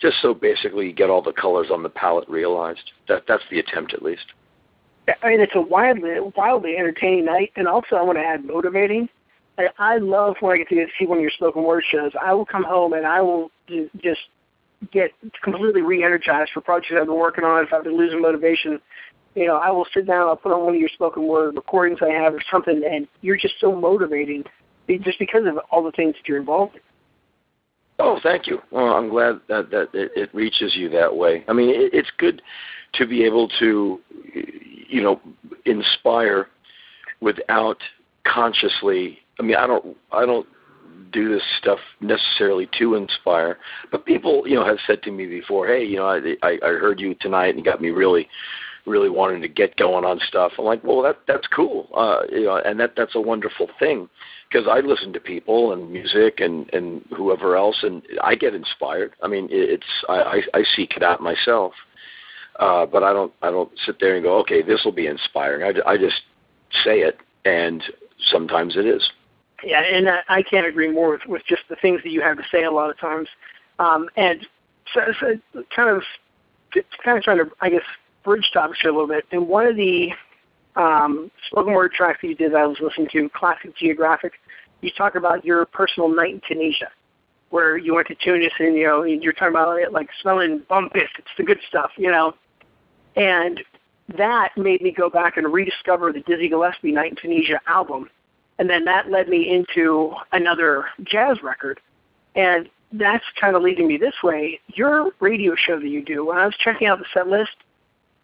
just 0.00 0.16
so 0.22 0.34
basically 0.34 0.86
you 0.86 0.92
get 0.92 1.10
all 1.10 1.22
the 1.22 1.32
colors 1.32 1.68
on 1.72 1.82
the 1.82 1.88
palette 1.88 2.28
realized. 2.28 2.92
That 3.08 3.24
that's 3.26 3.42
the 3.50 3.58
attempt 3.58 3.94
at 3.94 4.02
least. 4.02 4.26
I 5.22 5.28
mean, 5.28 5.40
it's 5.40 5.54
a 5.54 5.60
wildly 5.60 6.12
wildly 6.36 6.76
entertaining 6.76 7.24
night, 7.24 7.52
and 7.56 7.66
also 7.66 7.96
I 7.96 8.02
want 8.02 8.18
to 8.18 8.24
add 8.24 8.44
motivating. 8.44 9.08
I, 9.58 9.68
I 9.78 9.96
love 9.98 10.36
when 10.40 10.54
I 10.54 10.58
get 10.58 10.68
to 10.68 10.86
see 10.98 11.06
one 11.06 11.18
of 11.18 11.22
your 11.22 11.30
spoken 11.30 11.64
word 11.64 11.84
shows. 11.90 12.12
I 12.20 12.32
will 12.34 12.46
come 12.46 12.64
home 12.64 12.92
and 12.92 13.04
I 13.06 13.20
will 13.20 13.50
just 13.68 14.20
get 14.92 15.10
completely 15.42 15.82
re-energized 15.82 16.50
for 16.52 16.60
projects 16.60 16.94
I've 16.98 17.06
been 17.06 17.16
working 17.16 17.44
on. 17.44 17.64
If 17.64 17.72
I've 17.72 17.84
been 17.84 17.96
losing 17.96 18.22
motivation, 18.22 18.80
you 19.34 19.46
know, 19.46 19.56
I 19.56 19.70
will 19.70 19.86
sit 19.92 20.06
down. 20.06 20.28
I'll 20.28 20.36
put 20.36 20.52
on 20.52 20.64
one 20.64 20.74
of 20.74 20.80
your 20.80 20.88
spoken 20.88 21.26
word 21.26 21.56
recordings 21.56 21.98
I 22.02 22.10
have 22.10 22.34
or 22.34 22.42
something, 22.50 22.82
and 22.88 23.06
you're 23.20 23.36
just 23.36 23.54
so 23.60 23.74
motivating, 23.74 24.44
just 25.02 25.18
because 25.18 25.46
of 25.46 25.58
all 25.70 25.82
the 25.82 25.92
things 25.92 26.14
that 26.14 26.28
you're 26.28 26.38
involved 26.38 26.76
in. 26.76 26.80
Oh, 28.00 28.20
thank 28.22 28.46
you. 28.46 28.60
Well, 28.70 28.94
I'm 28.94 29.08
glad 29.08 29.40
that 29.48 29.70
that 29.70 29.88
it, 29.92 30.12
it 30.14 30.34
reaches 30.34 30.76
you 30.76 30.88
that 30.90 31.14
way. 31.14 31.44
I 31.48 31.52
mean, 31.52 31.70
it, 31.70 31.92
it's 31.92 32.10
good 32.18 32.40
to 32.94 33.06
be 33.06 33.24
able 33.24 33.48
to, 33.58 34.00
you 34.88 35.02
know, 35.02 35.20
inspire 35.66 36.48
without 37.20 37.78
consciously. 38.24 39.18
I 39.40 39.42
mean, 39.42 39.56
I 39.56 39.66
don't, 39.66 39.96
I 40.12 40.24
don't 40.24 40.46
do 41.12 41.28
this 41.28 41.42
stuff 41.58 41.78
necessarily 42.00 42.68
to 42.78 42.94
inspire, 42.94 43.58
but 43.90 44.04
people, 44.04 44.46
you 44.46 44.54
know, 44.54 44.64
have 44.64 44.78
said 44.86 45.02
to 45.02 45.10
me 45.10 45.26
before, 45.26 45.66
"Hey, 45.66 45.84
you 45.84 45.96
know, 45.96 46.06
I 46.06 46.36
I, 46.42 46.58
I 46.62 46.68
heard 46.68 47.00
you 47.00 47.14
tonight 47.20 47.54
and 47.54 47.64
got 47.64 47.80
me 47.80 47.90
really." 47.90 48.28
really 48.86 49.10
wanting 49.10 49.42
to 49.42 49.48
get 49.48 49.76
going 49.76 50.04
on 50.04 50.18
stuff. 50.26 50.52
I'm 50.58 50.64
like, 50.64 50.82
well, 50.82 51.02
that 51.02 51.18
that's 51.28 51.46
cool, 51.48 51.88
uh, 51.94 52.22
you 52.30 52.44
know, 52.44 52.56
and 52.56 52.80
that 52.80 52.94
that's 52.96 53.14
a 53.14 53.20
wonderful 53.20 53.68
thing 53.78 54.08
because 54.50 54.66
I 54.68 54.80
listen 54.80 55.12
to 55.12 55.20
people 55.20 55.72
and 55.72 55.90
music 55.92 56.40
and 56.40 56.72
and 56.72 57.04
whoever 57.16 57.56
else, 57.56 57.76
and 57.82 58.02
I 58.22 58.34
get 58.34 58.54
inspired. 58.54 59.14
I 59.22 59.28
mean, 59.28 59.48
it's 59.50 59.84
I 60.08 60.14
I, 60.14 60.42
I 60.54 60.64
seek 60.74 60.96
it 60.96 61.02
out 61.02 61.20
myself, 61.20 61.72
uh, 62.58 62.86
but 62.86 63.02
I 63.02 63.12
don't 63.12 63.32
I 63.42 63.50
don't 63.50 63.70
sit 63.84 64.00
there 64.00 64.14
and 64.14 64.24
go, 64.24 64.38
okay, 64.38 64.62
this 64.62 64.82
will 64.84 64.92
be 64.92 65.06
inspiring. 65.06 65.62
I 65.62 65.90
I 65.90 65.96
just 65.96 66.22
say 66.84 67.00
it, 67.00 67.18
and 67.44 67.82
sometimes 68.30 68.76
it 68.76 68.86
is. 68.86 69.08
Yeah, 69.64 69.82
and 69.82 70.08
I 70.28 70.42
can't 70.42 70.66
agree 70.66 70.90
more 70.90 71.10
with 71.10 71.26
with 71.26 71.42
just 71.46 71.62
the 71.68 71.76
things 71.76 72.00
that 72.04 72.10
you 72.10 72.20
have 72.20 72.36
to 72.36 72.44
say 72.50 72.64
a 72.64 72.70
lot 72.70 72.90
of 72.90 72.98
times, 72.98 73.28
um, 73.78 74.08
and 74.16 74.46
so, 74.94 75.00
so 75.18 75.62
kind 75.74 75.90
of 75.90 76.02
kind 77.04 77.18
of 77.18 77.24
trying 77.24 77.38
to 77.38 77.50
I 77.60 77.70
guess 77.70 77.82
bridge 78.22 78.50
topics 78.52 78.80
here 78.80 78.90
a 78.90 78.92
little 78.92 79.08
bit. 79.08 79.24
And 79.32 79.48
one 79.48 79.66
of 79.66 79.76
the 79.76 80.10
um, 80.76 81.30
spoken 81.48 81.72
word 81.72 81.92
track 81.92 82.20
that 82.20 82.28
you 82.28 82.36
did 82.36 82.52
that 82.52 82.58
I 82.58 82.66
was 82.66 82.78
listening 82.80 83.08
to, 83.12 83.28
Classic 83.30 83.76
Geographic, 83.76 84.34
you 84.80 84.90
talk 84.96 85.16
about 85.16 85.44
your 85.44 85.66
personal 85.66 86.08
night 86.08 86.34
in 86.34 86.40
Tunisia, 86.46 86.90
where 87.50 87.76
you 87.76 87.94
went 87.94 88.06
to 88.08 88.14
Tunis 88.14 88.52
and 88.60 88.76
you 88.76 88.86
know 88.86 89.02
you're 89.02 89.32
talking 89.32 89.48
about 89.48 89.80
it 89.80 89.92
like 89.92 90.08
smelling 90.22 90.62
bum 90.68 90.88
biscuits, 90.94 91.28
the 91.36 91.42
good 91.42 91.58
stuff, 91.68 91.90
you 91.96 92.10
know, 92.10 92.34
and 93.16 93.60
that 94.16 94.56
made 94.56 94.80
me 94.80 94.92
go 94.92 95.10
back 95.10 95.36
and 95.36 95.52
rediscover 95.52 96.12
the 96.12 96.20
Dizzy 96.20 96.48
Gillespie 96.48 96.92
Night 96.92 97.10
in 97.10 97.16
Tunisia 97.16 97.60
album, 97.66 98.08
and 98.58 98.68
then 98.68 98.84
that 98.84 99.10
led 99.10 99.28
me 99.28 99.48
into 99.48 100.12
another 100.32 100.86
jazz 101.04 101.38
record, 101.42 101.80
and 102.34 102.68
that's 102.92 103.24
kind 103.40 103.54
of 103.54 103.62
leading 103.62 103.86
me 103.86 103.96
this 103.96 104.14
way. 104.22 104.60
Your 104.68 105.10
radio 105.20 105.54
show 105.54 105.78
that 105.78 105.88
you 105.88 106.04
do, 106.04 106.24
when 106.24 106.38
I 106.38 106.46
was 106.46 106.54
checking 106.58 106.86
out 106.86 106.98
the 106.98 107.04
set 107.12 107.28
list, 107.28 107.56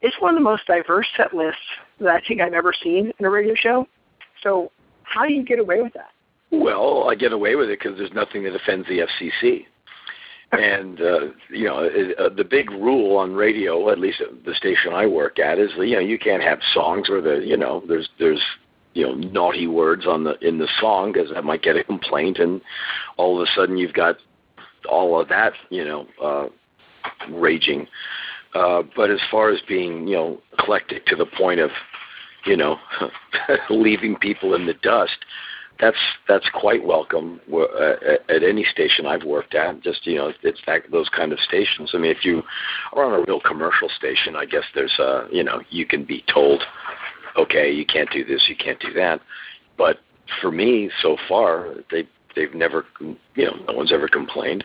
it's 0.01 0.17
one 0.21 0.35
of 0.35 0.39
the 0.39 0.45
most 0.45 0.67
diverse 0.67 1.07
set 1.17 1.35
lists 1.35 1.61
that 2.01 2.09
I 2.09 2.21
think 2.27 2.41
I've 2.41 2.53
ever 2.53 2.73
seen 2.83 3.13
in 3.19 3.25
a 3.25 3.31
radio 3.31 3.55
show. 3.55 3.87
So 4.43 4.71
how 5.03 5.27
do 5.27 5.33
you 5.33 5.45
get 5.45 5.59
away 5.59 5.83
with 5.83 5.93
that? 5.95 6.11
Well, 6.51 7.09
I 7.09 7.15
get 7.15 7.33
away 7.33 7.57
with 7.57 7.71
it 7.71 7.79
because 7.79 7.99
there's 7.99 8.13
nothing 8.13 8.45
that 8.45 8.55
offends 8.55 8.87
the 8.89 9.01
FCC. 9.01 9.67
and 10.53 11.01
uh, 11.01 11.21
you 11.51 11.65
know 11.65 11.89
uh, 12.19 12.29
the 12.29 12.45
big 12.45 12.71
rule 12.71 13.17
on 13.17 13.35
radio, 13.35 13.91
at 13.91 13.99
least 13.99 14.23
the 14.45 14.55
station 14.55 14.93
I 14.93 15.07
work 15.07 15.39
at, 15.39 15.59
is 15.59 15.71
you 15.79 15.95
know 15.95 16.01
you 16.01 16.19
can't 16.19 16.43
have 16.43 16.59
songs 16.73 17.09
where 17.09 17.23
the 17.23 17.45
you 17.45 17.57
know 17.57 17.83
there's 17.89 18.09
there's 18.19 18.43
you 18.95 19.07
know 19.07 19.15
naughty 19.15 19.67
words 19.67 20.07
on 20.07 20.25
the 20.25 20.39
in 20.47 20.59
the 20.59 20.69
song 20.81 21.13
because 21.13 21.31
that 21.31 21.45
might 21.45 21.63
get 21.63 21.77
a 21.77 21.85
complaint, 21.85 22.39
and 22.39 22.61
all 23.17 23.37
of 23.41 23.47
a 23.47 23.51
sudden 23.55 23.77
you've 23.77 23.95
got 23.95 24.17
all 24.89 25.21
of 25.21 25.29
that 25.29 25.53
you 25.71 25.85
know 25.85 26.07
uh, 26.23 26.49
raging. 27.31 27.87
Uh, 28.55 28.83
but 28.97 29.11
as 29.11 29.19
far 29.31 29.51
as 29.51 29.61
being, 29.67 30.07
you 30.07 30.15
know, 30.15 30.39
eclectic 30.53 31.05
to 31.07 31.17
the 31.17 31.27
point 31.27 31.59
of, 31.59 31.71
you 32.47 32.57
know, 32.57 32.77
leaving 33.71 34.17
people 34.17 34.55
in 34.55 34.67
the 34.67 34.75
dust, 34.75 35.17
that's 35.81 35.99
that's 36.29 36.49
quite 36.55 36.85
welcome 36.85 37.41
uh, 37.53 37.95
at 38.29 38.45
any 38.45 38.65
station 38.65 39.07
I've 39.07 39.25
worked 39.25 39.57
at. 39.57 39.83
Just 39.83 40.07
you 40.07 40.17
know, 40.17 40.33
it's 40.43 40.61
that 40.69 40.83
those 40.93 41.09
kind 41.09 41.33
of 41.33 41.41
stations. 41.41 41.91
I 41.95 41.99
mean, 41.99 42.13
if 42.13 42.25
you 42.25 42.43
are 42.93 43.05
on 43.05 43.21
a 43.21 43.25
real 43.27 43.41
commercial 43.41 43.89
station, 43.89 44.37
I 44.37 44.45
guess 44.45 44.63
there's 44.75 44.97
uh, 45.01 45.27
you 45.33 45.43
know, 45.43 45.63
you 45.71 45.85
can 45.85 46.05
be 46.05 46.23
told, 46.33 46.63
okay, 47.37 47.71
you 47.71 47.85
can't 47.87 48.11
do 48.11 48.25
this, 48.25 48.49
you 48.49 48.57
can't 48.57 48.81
do 48.81 48.93
that. 48.95 49.21
But 49.77 49.99
for 50.41 50.51
me, 50.51 50.91
so 51.03 51.17
far, 51.29 51.75
they 51.91 52.07
they've 52.35 52.55
never 52.55 52.85
you 53.01 53.45
know 53.45 53.57
no 53.69 53.75
one's 53.75 53.93
ever 53.93 54.09
complained. 54.09 54.65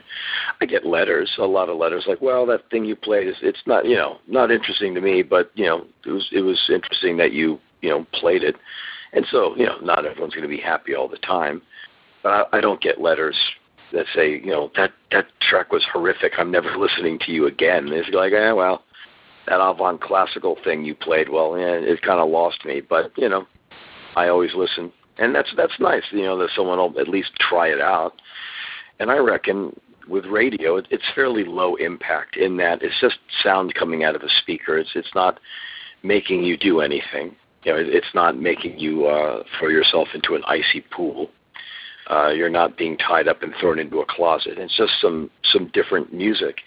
I 0.61 0.65
get 0.65 0.85
letters 0.85 1.31
a 1.37 1.45
lot 1.45 1.69
of 1.69 1.77
letters 1.77 2.05
like 2.07 2.21
well 2.21 2.45
that 2.47 2.69
thing 2.69 2.85
you 2.85 2.95
played 2.95 3.27
is 3.27 3.35
it's 3.41 3.61
not 3.65 3.85
you 3.85 3.95
know 3.95 4.17
not 4.27 4.51
interesting 4.51 4.95
to 4.95 5.01
me 5.01 5.21
but 5.21 5.51
you 5.55 5.65
know 5.65 5.85
it 6.05 6.11
was 6.11 6.27
it 6.31 6.41
was 6.41 6.59
interesting 6.73 7.17
that 7.17 7.31
you 7.31 7.59
you 7.81 7.89
know 7.89 8.05
played 8.13 8.43
it. 8.43 8.55
And 9.13 9.25
so 9.31 9.55
you 9.55 9.65
know 9.65 9.77
not 9.81 10.05
everyone's 10.05 10.33
going 10.33 10.49
to 10.49 10.55
be 10.55 10.61
happy 10.61 10.95
all 10.95 11.07
the 11.07 11.17
time. 11.17 11.61
But 12.23 12.49
i, 12.53 12.57
I 12.57 12.61
don't 12.61 12.81
get 12.81 13.01
letters 13.01 13.35
that 13.93 14.05
say 14.13 14.39
you 14.39 14.51
know 14.51 14.71
that 14.75 14.91
that 15.11 15.27
track 15.41 15.71
was 15.71 15.85
horrific. 15.91 16.33
I'm 16.37 16.51
never 16.51 16.77
listening 16.77 17.19
to 17.25 17.31
you 17.31 17.47
again. 17.47 17.89
It's 17.89 18.09
like 18.09 18.33
eh, 18.33 18.51
well 18.51 18.83
that 19.49 19.61
avant 19.61 20.01
classical 20.01 20.55
thing 20.63 20.85
you 20.85 20.95
played 20.95 21.29
well 21.29 21.57
yeah, 21.57 21.73
it 21.73 22.01
kind 22.01 22.19
of 22.19 22.29
lost 22.29 22.63
me 22.65 22.81
but 22.81 23.11
you 23.17 23.27
know 23.27 23.45
i 24.15 24.27
always 24.27 24.53
listen 24.55 24.91
and 25.19 25.35
that's 25.35 25.53
that's 25.55 25.79
nice. 25.79 26.03
You 26.11 26.23
know 26.23 26.37
that 26.39 26.49
someone 26.55 26.79
will 26.79 26.99
at 26.99 27.07
least 27.07 27.31
try 27.39 27.67
it 27.67 27.81
out. 27.81 28.13
And 28.99 29.11
I 29.11 29.17
reckon 29.17 29.77
with 30.07 30.25
radio, 30.25 30.77
it, 30.77 30.87
it's 30.89 31.03
fairly 31.13 31.43
low 31.43 31.75
impact 31.75 32.35
in 32.37 32.57
that 32.57 32.81
it's 32.81 32.99
just 32.99 33.19
sound 33.43 33.75
coming 33.75 34.03
out 34.03 34.15
of 34.15 34.23
a 34.23 34.29
speaker. 34.41 34.77
It's 34.77 34.91
it's 34.95 35.13
not 35.13 35.39
making 36.03 36.43
you 36.43 36.57
do 36.57 36.79
anything. 36.79 37.35
You 37.63 37.73
know, 37.73 37.79
it, 37.79 37.89
it's 37.89 38.13
not 38.15 38.39
making 38.39 38.79
you 38.79 39.07
uh, 39.07 39.43
throw 39.59 39.67
yourself 39.67 40.07
into 40.13 40.35
an 40.35 40.43
icy 40.47 40.81
pool. 40.89 41.29
Uh, 42.09 42.29
you're 42.29 42.49
not 42.49 42.77
being 42.77 42.97
tied 42.97 43.27
up 43.27 43.43
and 43.43 43.53
thrown 43.59 43.77
into 43.77 43.99
a 43.99 44.05
closet. 44.05 44.57
It's 44.57 44.75
just 44.77 44.93
some 45.01 45.29
some 45.43 45.69
different 45.73 46.13
music, 46.13 46.57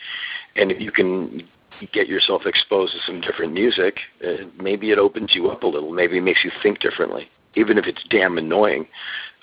and 0.57 0.71
if 0.71 0.81
you 0.81 0.93
can 0.93 1.49
get 1.93 2.09
yourself 2.09 2.43
exposed 2.47 2.93
to 2.93 2.99
some 3.07 3.21
different 3.21 3.53
music, 3.53 3.99
uh, 4.27 4.45
maybe 4.61 4.91
it 4.91 4.99
opens 4.99 5.35
you 5.35 5.51
up 5.51 5.63
a 5.63 5.67
little. 5.67 5.91
Maybe 5.93 6.19
it 6.19 6.23
makes 6.23 6.45
you 6.45 6.51
think 6.63 6.81
differently 6.81 7.29
even 7.55 7.79
if 7.79 7.87
it's 7.87 8.03
damn 8.09 8.39
annoying, 8.39 8.87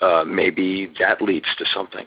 uh, 0.00 0.24
maybe 0.26 0.92
that 0.98 1.22
leads 1.22 1.46
to 1.58 1.64
something. 1.72 2.06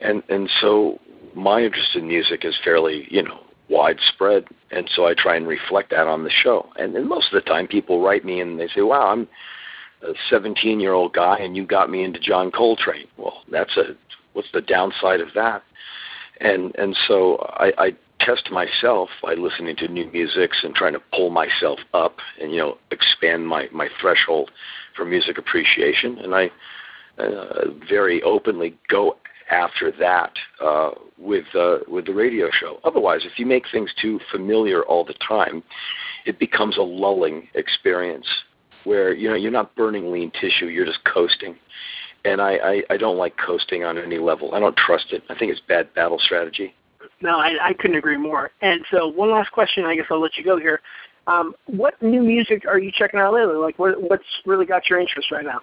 And 0.00 0.22
and 0.28 0.50
so 0.60 0.98
my 1.34 1.62
interest 1.62 1.94
in 1.94 2.08
music 2.08 2.44
is 2.44 2.54
fairly, 2.62 3.06
you 3.10 3.22
know, 3.22 3.40
widespread, 3.68 4.46
and 4.70 4.90
so 4.94 5.06
I 5.06 5.14
try 5.14 5.36
and 5.36 5.46
reflect 5.46 5.90
that 5.90 6.06
on 6.06 6.24
the 6.24 6.30
show. 6.30 6.68
And, 6.76 6.96
and 6.96 7.08
most 7.08 7.32
of 7.32 7.42
the 7.42 7.48
time, 7.48 7.66
people 7.66 8.02
write 8.02 8.24
me 8.24 8.40
and 8.40 8.58
they 8.58 8.68
say, 8.68 8.82
"Wow, 8.82 9.08
I'm 9.08 9.28
a 10.02 10.14
17 10.28 10.80
year 10.80 10.92
old 10.92 11.14
guy, 11.14 11.38
and 11.38 11.56
you 11.56 11.64
got 11.64 11.90
me 11.90 12.04
into 12.04 12.18
John 12.18 12.50
Coltrane." 12.50 13.06
Well, 13.16 13.42
that's 13.50 13.76
a 13.76 13.96
what's 14.32 14.50
the 14.52 14.60
downside 14.60 15.20
of 15.20 15.28
that? 15.34 15.62
And 16.40 16.74
and 16.76 16.96
so 17.06 17.36
I, 17.54 17.72
I 17.78 17.96
test 18.24 18.50
myself 18.50 19.08
by 19.22 19.34
listening 19.34 19.76
to 19.76 19.88
new 19.88 20.10
musics 20.12 20.58
and 20.62 20.74
trying 20.74 20.92
to 20.92 21.02
pull 21.12 21.30
myself 21.30 21.78
up 21.94 22.16
and 22.40 22.52
you 22.52 22.58
know 22.58 22.78
expand 22.90 23.46
my 23.46 23.68
my 23.72 23.88
threshold 24.00 24.50
for 24.96 25.04
music 25.04 25.38
appreciation, 25.38 26.18
and 26.18 26.34
I 26.34 26.50
uh, 27.18 27.70
very 27.88 28.22
openly 28.22 28.76
go 28.88 29.16
after 29.50 29.92
that 29.98 30.32
uh, 30.62 30.90
with 31.18 31.44
uh, 31.54 31.78
with 31.88 32.06
the 32.06 32.14
radio 32.14 32.48
show. 32.50 32.80
Otherwise, 32.84 33.20
if 33.24 33.38
you 33.38 33.46
make 33.46 33.64
things 33.70 33.90
too 34.00 34.18
familiar 34.30 34.82
all 34.82 35.04
the 35.04 35.14
time, 35.26 35.62
it 36.24 36.38
becomes 36.38 36.76
a 36.76 36.82
lulling 36.82 37.48
experience 37.54 38.26
where 38.84 39.12
you 39.12 39.28
know 39.28 39.34
you're 39.34 39.50
not 39.50 39.74
burning 39.76 40.10
lean 40.10 40.30
tissue, 40.40 40.66
you're 40.66 40.86
just 40.86 41.04
coasting. 41.04 41.56
And 42.24 42.40
I, 42.40 42.52
I, 42.52 42.82
I 42.90 42.96
don't 42.98 43.18
like 43.18 43.36
coasting 43.36 43.82
on 43.82 43.98
any 43.98 44.18
level. 44.18 44.54
I 44.54 44.60
don't 44.60 44.76
trust 44.76 45.06
it. 45.10 45.24
I 45.28 45.36
think 45.36 45.50
it's 45.50 45.60
bad 45.66 45.92
battle 45.92 46.20
strategy. 46.20 46.72
No, 47.22 47.38
I, 47.38 47.68
I 47.68 47.72
couldn't 47.72 47.96
agree 47.96 48.16
more. 48.16 48.50
And 48.60 48.80
so, 48.90 49.06
one 49.08 49.30
last 49.30 49.52
question. 49.52 49.84
I 49.84 49.94
guess 49.94 50.06
I'll 50.10 50.20
let 50.20 50.36
you 50.36 50.44
go 50.44 50.58
here. 50.58 50.80
Um, 51.26 51.54
what 51.66 52.00
new 52.02 52.22
music 52.22 52.64
are 52.66 52.78
you 52.78 52.90
checking 52.92 53.20
out 53.20 53.32
lately? 53.32 53.54
Like, 53.54 53.78
what, 53.78 54.02
what's 54.02 54.24
really 54.44 54.66
got 54.66 54.90
your 54.90 54.98
interest 54.98 55.30
right 55.30 55.44
now? 55.44 55.60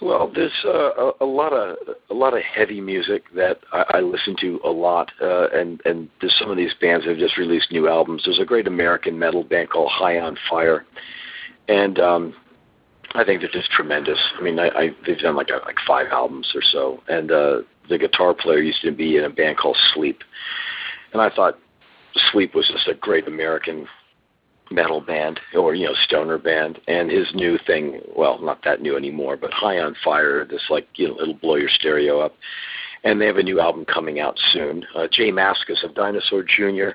Well, 0.00 0.30
there's 0.34 0.52
uh, 0.64 0.70
a, 0.70 1.12
a 1.20 1.26
lot 1.26 1.52
of 1.52 1.76
a 2.08 2.14
lot 2.14 2.34
of 2.34 2.42
heavy 2.42 2.80
music 2.80 3.24
that 3.34 3.58
I, 3.72 3.84
I 3.94 4.00
listen 4.00 4.34
to 4.40 4.58
a 4.64 4.70
lot, 4.70 5.10
uh, 5.20 5.48
and 5.48 5.80
and 5.84 6.08
there's 6.20 6.34
some 6.38 6.50
of 6.50 6.56
these 6.56 6.72
bands 6.80 7.04
have 7.04 7.18
just 7.18 7.36
released 7.36 7.70
new 7.70 7.86
albums. 7.86 8.22
There's 8.24 8.38
a 8.38 8.46
great 8.46 8.66
American 8.66 9.18
metal 9.18 9.44
band 9.44 9.68
called 9.68 9.90
High 9.92 10.18
on 10.20 10.38
Fire, 10.48 10.86
and 11.68 11.98
um, 11.98 12.34
I 13.14 13.24
think 13.24 13.40
they're 13.40 13.50
just 13.50 13.70
tremendous. 13.70 14.18
I 14.38 14.42
mean, 14.42 14.58
I, 14.58 14.68
I 14.68 14.90
they've 15.06 15.18
done 15.18 15.36
like 15.36 15.50
a, 15.50 15.64
like 15.66 15.76
five 15.86 16.06
albums 16.12 16.52
or 16.54 16.62
so, 16.62 17.02
and 17.08 17.30
uh, 17.30 17.58
the 17.88 17.98
guitar 17.98 18.34
player 18.34 18.60
used 18.60 18.82
to 18.82 18.92
be 18.92 19.16
in 19.16 19.24
a 19.24 19.30
band 19.30 19.58
called 19.58 19.76
Sleep, 19.94 20.22
and 21.12 21.20
I 21.20 21.30
thought 21.30 21.58
Sleep 22.30 22.54
was 22.54 22.68
just 22.68 22.88
a 22.88 22.94
great 22.94 23.26
American 23.26 23.86
metal 24.70 25.00
band 25.00 25.40
or 25.54 25.74
you 25.74 25.86
know 25.86 25.94
stoner 26.04 26.38
band. 26.38 26.78
And 26.86 27.10
his 27.10 27.26
new 27.34 27.58
thing 27.66 28.00
well 28.16 28.40
not 28.40 28.62
that 28.64 28.80
new 28.80 28.96
anymore 28.96 29.36
but 29.36 29.52
high 29.52 29.78
on 29.78 29.96
fire 30.04 30.44
this 30.44 30.62
like 30.70 30.86
you 30.94 31.08
know 31.08 31.20
it'll 31.20 31.34
blow 31.34 31.56
your 31.56 31.68
stereo 31.68 32.20
up. 32.20 32.34
And 33.02 33.20
they 33.20 33.26
have 33.26 33.38
a 33.38 33.42
new 33.42 33.60
album 33.60 33.86
coming 33.86 34.20
out 34.20 34.38
soon. 34.52 34.84
Uh, 34.94 35.08
J 35.10 35.32
Mascis 35.32 35.82
of 35.82 35.94
dinosaur 35.94 36.44
jr 36.44 36.90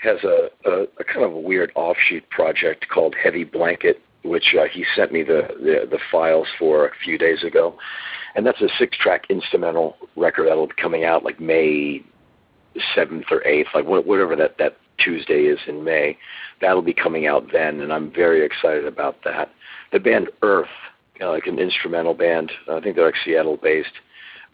has 0.00 0.18
a, 0.24 0.48
a, 0.68 0.82
a 0.98 1.04
kind 1.04 1.24
of 1.24 1.32
a 1.32 1.40
weird 1.40 1.70
offshoot 1.76 2.28
project 2.30 2.86
called 2.88 3.14
heavy 3.22 3.44
blanket 3.44 4.02
which 4.24 4.54
uh, 4.58 4.64
he 4.72 4.84
sent 4.96 5.12
me 5.12 5.22
the, 5.22 5.48
the 5.60 5.88
the 5.90 5.98
files 6.10 6.48
for 6.58 6.86
a 6.86 6.90
few 7.04 7.18
days 7.18 7.42
ago 7.44 7.76
and 8.34 8.44
that's 8.46 8.60
a 8.60 8.68
six 8.78 8.96
track 8.98 9.24
instrumental 9.30 9.96
record 10.16 10.48
that'll 10.48 10.66
be 10.66 10.74
coming 10.80 11.04
out 11.04 11.24
like 11.24 11.40
may 11.40 12.02
seventh 12.94 13.26
or 13.30 13.46
eighth 13.46 13.68
like 13.74 13.86
whatever 13.86 14.34
that 14.34 14.56
that 14.58 14.76
tuesday 14.98 15.42
is 15.42 15.58
in 15.66 15.84
may 15.84 16.16
that'll 16.60 16.82
be 16.82 16.94
coming 16.94 17.26
out 17.26 17.50
then, 17.52 17.80
and 17.80 17.92
I'm 17.92 18.12
very 18.12 18.44
excited 18.44 18.86
about 18.86 19.16
that. 19.24 19.50
The 19.92 20.00
band 20.00 20.28
Earth, 20.42 20.68
know, 21.20 21.32
like 21.32 21.46
an 21.46 21.58
instrumental 21.58 22.14
band, 22.14 22.50
I 22.70 22.80
think 22.80 22.96
they're 22.96 23.06
like 23.06 23.14
Seattle 23.24 23.58
based. 23.58 23.92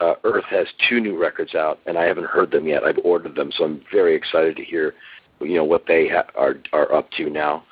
Uh, 0.01 0.15
Earth 0.25 0.45
has 0.51 0.67
two 0.89 1.01
new 1.01 1.21
records 1.21 1.55
out, 1.55 1.79
and 1.87 1.99
I 1.99 2.05
haven't 2.05 2.27
heard 2.27 2.51
them 2.51 2.67
yet. 2.67 2.85
I've 2.85 2.99
ordered 3.05 3.35
them, 3.35 3.53
so 3.53 3.65
I'm 3.65 3.83
very 3.93 4.15
excited 4.15 4.57
to 4.57 4.65
hear, 4.65 4.95
you 5.41 5.57
know, 5.57 5.65
what 5.65 5.85
they 5.87 6.09
ha- 6.09 6.31
are 6.35 6.57
are 6.73 6.93
up 6.93 7.11
to 7.13 7.29
now. 7.29 7.65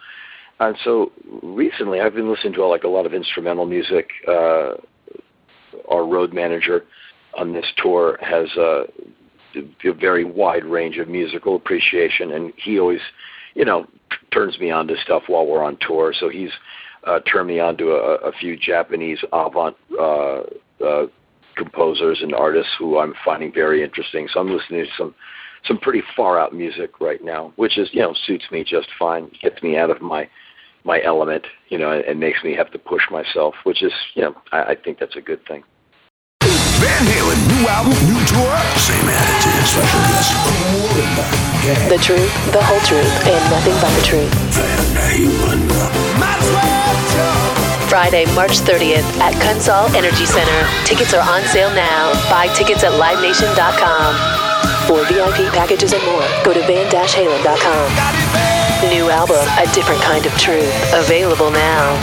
And 0.61 0.77
so 0.85 1.13
recently, 1.43 2.01
I've 2.01 2.15
been 2.15 2.31
listening 2.31 2.55
to 2.55 2.67
like 2.67 2.85
a 2.85 2.89
lot 2.89 3.07
of 3.07 3.15
instrumental 3.15 3.67
music. 3.67 4.11
Uh, 4.27 4.73
our 5.91 6.05
road 6.07 6.33
manager 6.33 6.85
on 7.37 7.53
this 7.53 7.67
tour 7.77 8.19
has 8.21 8.49
uh, 8.57 8.85
a 9.85 9.93
very 9.93 10.25
wide 10.25 10.65
range 10.65 10.99
of 10.99 11.09
musical 11.09 11.57
appreciation, 11.57 12.33
and 12.33 12.53
he 12.57 12.79
always, 12.79 13.01
you 13.55 13.65
know, 13.65 13.87
turns 14.33 14.59
me 14.59 14.71
on 14.71 14.87
to 14.89 14.97
stuff 15.05 15.23
while 15.29 15.47
we're 15.47 15.63
on 15.63 15.79
tour. 15.87 16.13
So 16.19 16.29
he's 16.29 16.51
uh, 17.07 17.21
turned 17.21 17.49
me 17.49 17.61
on 17.61 17.77
to 17.79 17.93
a, 17.93 18.15
a 18.17 18.33
few 18.33 18.57
Japanese 18.57 19.19
avant 19.33 19.77
uh, 19.99 20.43
uh, 20.85 21.07
composers 21.57 22.21
and 22.23 22.35
artists 22.35 22.73
who 22.79 22.99
I'm 22.99 23.15
finding 23.25 23.53
very 23.53 23.83
interesting. 23.83 24.29
So 24.33 24.41
I'm 24.41 24.51
listening 24.55 24.85
to 24.85 24.91
some 24.97 25.15
some 25.67 25.79
pretty 25.79 26.03
far 26.17 26.39
out 26.39 26.55
music 26.55 27.01
right 27.01 27.23
now, 27.23 27.53
which 27.57 27.79
is 27.79 27.89
you 27.93 28.01
know 28.01 28.15
suits 28.27 28.45
me 28.51 28.65
just 28.65 28.89
fine. 28.99 29.31
Gets 29.43 29.63
me 29.63 29.77
out 29.77 29.91
of 29.91 30.01
my 30.01 30.29
my 30.89 31.01
element, 31.05 31.47
you 31.69 31.77
know, 31.79 31.93
and, 31.93 32.03
and 32.09 32.19
makes 32.19 32.43
me 32.43 32.55
have 32.55 32.73
to 32.73 32.79
push 32.79 33.03
myself, 33.11 33.55
which 33.63 33.83
is 33.85 33.93
you 34.15 34.23
know 34.23 34.35
I, 34.51 34.73
I 34.73 34.75
think 34.75 34.99
that's 34.99 35.15
a 35.15 35.21
good 35.21 35.45
thing. 35.47 35.63
Van 36.81 37.05
Halen, 37.05 37.39
new 37.53 37.69
album, 37.69 37.95
new 38.09 38.23
tour, 38.27 38.55
same 38.81 39.07
attitude, 39.07 39.67
special 39.69 40.01
guest, 40.11 40.33
The 41.93 42.01
truth, 42.01 42.33
the 42.57 42.63
whole 42.63 42.81
truth, 42.89 43.13
and 43.29 43.43
nothing 43.53 43.77
but 43.83 43.93
the 43.99 44.03
truth. 44.03 44.33
Friday, 47.91 48.25
March 48.35 48.61
30th 48.61 49.07
at 49.19 49.35
Consol 49.43 49.93
Energy 49.95 50.27
Center. 50.27 50.61
Tickets 50.85 51.15
are 51.15 51.25
on 51.29 51.43
sale 51.49 51.71
now. 51.75 52.13
Buy 52.31 52.49
tickets 52.55 52.85
at 52.85 52.93
livenation.com. 52.93 54.15
For 54.87 55.05
VIP 55.07 55.53
packages 55.53 55.93
and 55.93 56.05
more, 56.05 56.29
go 56.45 56.53
to 56.55 56.61
van-halen.com. 56.67 58.58
New 58.83 59.11
album, 59.11 59.45
A 59.59 59.67
Different 59.75 60.01
Kind 60.03 60.25
of 60.25 60.33
Truth. 60.39 60.73
Available 60.95 61.51
now. 61.51 61.99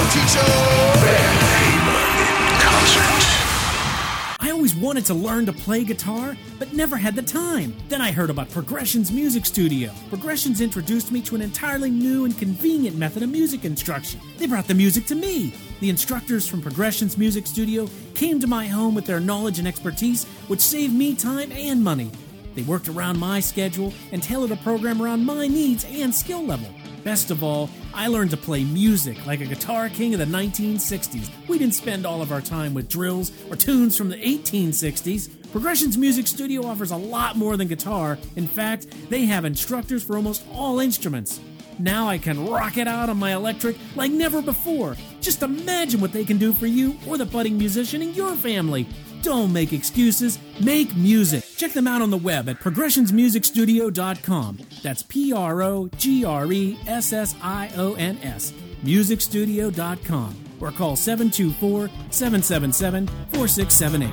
I 4.42 4.52
always 4.52 4.76
wanted 4.76 5.06
to 5.06 5.14
learn 5.14 5.46
to 5.46 5.54
play 5.54 5.86
guitar, 5.86 6.36
but 6.60 6.74
never 6.74 6.98
had 6.98 7.16
the 7.16 7.22
time. 7.22 7.74
Then 7.88 8.02
I 8.02 8.12
heard 8.12 8.30
about 8.30 8.52
Progressions 8.52 9.10
Music 9.10 9.46
Studio. 9.46 9.90
Progressions 10.10 10.60
introduced 10.60 11.14
me 11.14 11.22
to 11.22 11.36
an 11.36 11.42
entirely 11.42 11.90
new 11.90 12.26
and 12.26 12.38
convenient 12.38 12.98
method 12.98 13.24
of 13.24 13.30
music 13.30 13.64
instruction. 13.64 14.20
They 14.38 14.46
brought 14.46 14.68
the 14.68 14.74
music 14.74 15.06
to 15.06 15.16
me. 15.16 15.54
The 15.80 15.90
instructors 15.90 16.46
from 16.46 16.62
Progressions 16.62 17.18
Music 17.18 17.48
Studio 17.48 17.88
came 18.16 18.42
to 18.42 18.48
my 18.48 18.68
home 18.68 18.96
with 18.96 19.06
their 19.06 19.22
knowledge 19.22 19.60
and 19.60 19.68
expertise, 19.68 20.26
which 20.50 20.60
saved 20.60 20.94
me 20.94 21.16
time 21.16 21.54
and 21.54 21.82
money. 21.82 22.12
They 22.56 22.63
worked 22.63 22.88
around 22.88 23.20
my 23.20 23.39
schedule 23.39 23.94
and 24.12 24.24
tailored 24.24 24.52
a 24.52 24.56
program 24.58 25.02
around 25.02 25.26
my 25.26 25.48
needs 25.48 25.86
and 25.86 26.13
skill 26.13 26.44
level. 26.44 26.70
Best 27.04 27.30
of 27.30 27.44
all, 27.44 27.70
I 27.94 28.08
learned 28.08 28.32
to 28.32 28.38
play 28.38 28.63
music 28.63 29.24
like 29.28 29.39
a 29.39 29.46
guitar 29.46 29.89
king 29.89 30.13
of 30.15 30.20
the 30.20 30.26
1960s. 30.26 31.30
We 31.48 31.60
didn't 31.60 31.76
spend 31.76 32.06
all 32.06 32.22
of 32.22 32.32
our 32.32 32.41
time 32.41 32.74
with 32.74 32.89
drills 32.89 33.32
or 33.52 33.56
tunes 33.56 33.96
from 33.96 34.10
the 34.10 34.15
1860s. 34.15 35.52
Progressions 35.52 35.98
Music 35.98 36.26
Studio 36.26 36.65
offers 36.65 36.91
a 36.91 36.98
lot 36.98 37.38
more 37.38 37.58
than 37.58 37.68
guitar. 37.68 38.18
In 38.36 38.48
fact, 38.48 38.88
they 39.10 39.26
have 39.26 39.46
instructors 39.46 40.04
for 40.04 40.15
almost 40.15 40.44
all 40.52 40.80
instruments. 40.80 41.39
Now 41.78 42.08
I 42.08 42.18
can 42.18 42.48
rock 42.48 42.78
it 42.78 42.88
out 42.88 43.10
on 43.10 43.18
my 43.18 43.34
electric 43.34 43.78
like 43.96 44.12
never 44.12 44.41
before. 44.41 44.98
Just 45.22 45.44
imagine 45.44 46.02
what 46.02 46.12
they 46.12 46.26
can 46.26 46.38
do 46.38 46.54
for 46.54 46.68
you 46.68 46.98
or 47.08 47.18
the 47.18 47.26
budding 47.26 47.58
musician 47.58 48.02
in 48.02 48.13
your 48.15 48.34
family. 48.36 48.88
Don't 49.22 49.54
make 49.54 49.74
excuses, 49.74 50.39
make 50.60 50.96
music. 50.96 51.44
Check 51.56 51.72
them 51.72 51.88
out 51.88 52.02
on 52.02 52.10
the 52.10 52.18
web 52.18 52.50
at 52.50 52.60
progressionsmusicstudio.com. 52.60 54.60
That's 54.84 55.04
P 55.04 55.32
R 55.32 55.62
O 55.62 55.89
G 55.98 56.26
R 56.26 56.52
E 56.52 56.78
S 56.86 57.13
S 57.13 57.34
I 57.41 57.72
O 57.78 57.94
N 57.94 58.18
S, 58.22 58.52
musicstudio.com, 58.84 60.36
or 60.60 60.72
call 60.72 60.98
724 60.98 61.89
777 62.10 63.08
4678. 63.08 64.12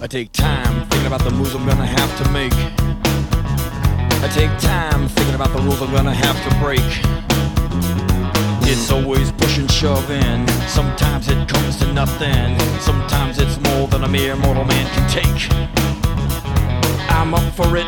I 0.00 0.06
take 0.06 0.30
time 0.32 0.88
thinking 0.88 1.08
about 1.08 1.24
the 1.24 1.30
moves 1.30 1.52
I'm 1.54 1.66
gonna 1.66 1.84
have 1.84 2.24
to 2.24 2.30
make. 2.30 2.52
I 4.22 4.28
take 4.32 4.56
time 4.60 5.08
thinking 5.08 5.34
about 5.34 5.52
the 5.56 5.62
rules 5.62 5.82
I'm 5.82 5.90
gonna 5.92 6.14
have 6.14 6.36
to 6.48 6.54
break. 6.60 7.27
It's 8.70 8.90
always 8.90 9.32
push 9.32 9.56
and 9.56 9.70
shove 9.70 10.10
in. 10.10 10.46
Sometimes 10.68 11.30
it 11.30 11.48
comes 11.48 11.78
to 11.78 11.90
nothing. 11.90 12.58
Sometimes 12.80 13.38
it's 13.38 13.58
more 13.60 13.88
than 13.88 14.04
a 14.04 14.08
mere 14.08 14.36
mortal 14.36 14.66
man 14.66 14.86
can 14.94 15.08
take. 15.08 15.50
I'm 17.10 17.32
up 17.32 17.54
for 17.54 17.78
it. 17.78 17.86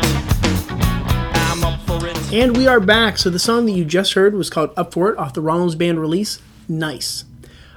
I'm 1.37 1.63
up 1.63 1.79
for 1.81 2.03
it. 2.07 2.33
And 2.33 2.57
we 2.57 2.65
are 2.65 2.79
back. 2.79 3.19
So 3.19 3.29
the 3.29 3.37
song 3.37 3.67
that 3.67 3.73
you 3.73 3.85
just 3.85 4.13
heard 4.13 4.33
was 4.33 4.49
called 4.49 4.71
Up 4.75 4.91
For 4.91 5.11
It 5.11 5.19
off 5.19 5.35
the 5.35 5.41
Rollins 5.41 5.75
Band 5.75 6.01
release, 6.01 6.41
Nice. 6.67 7.25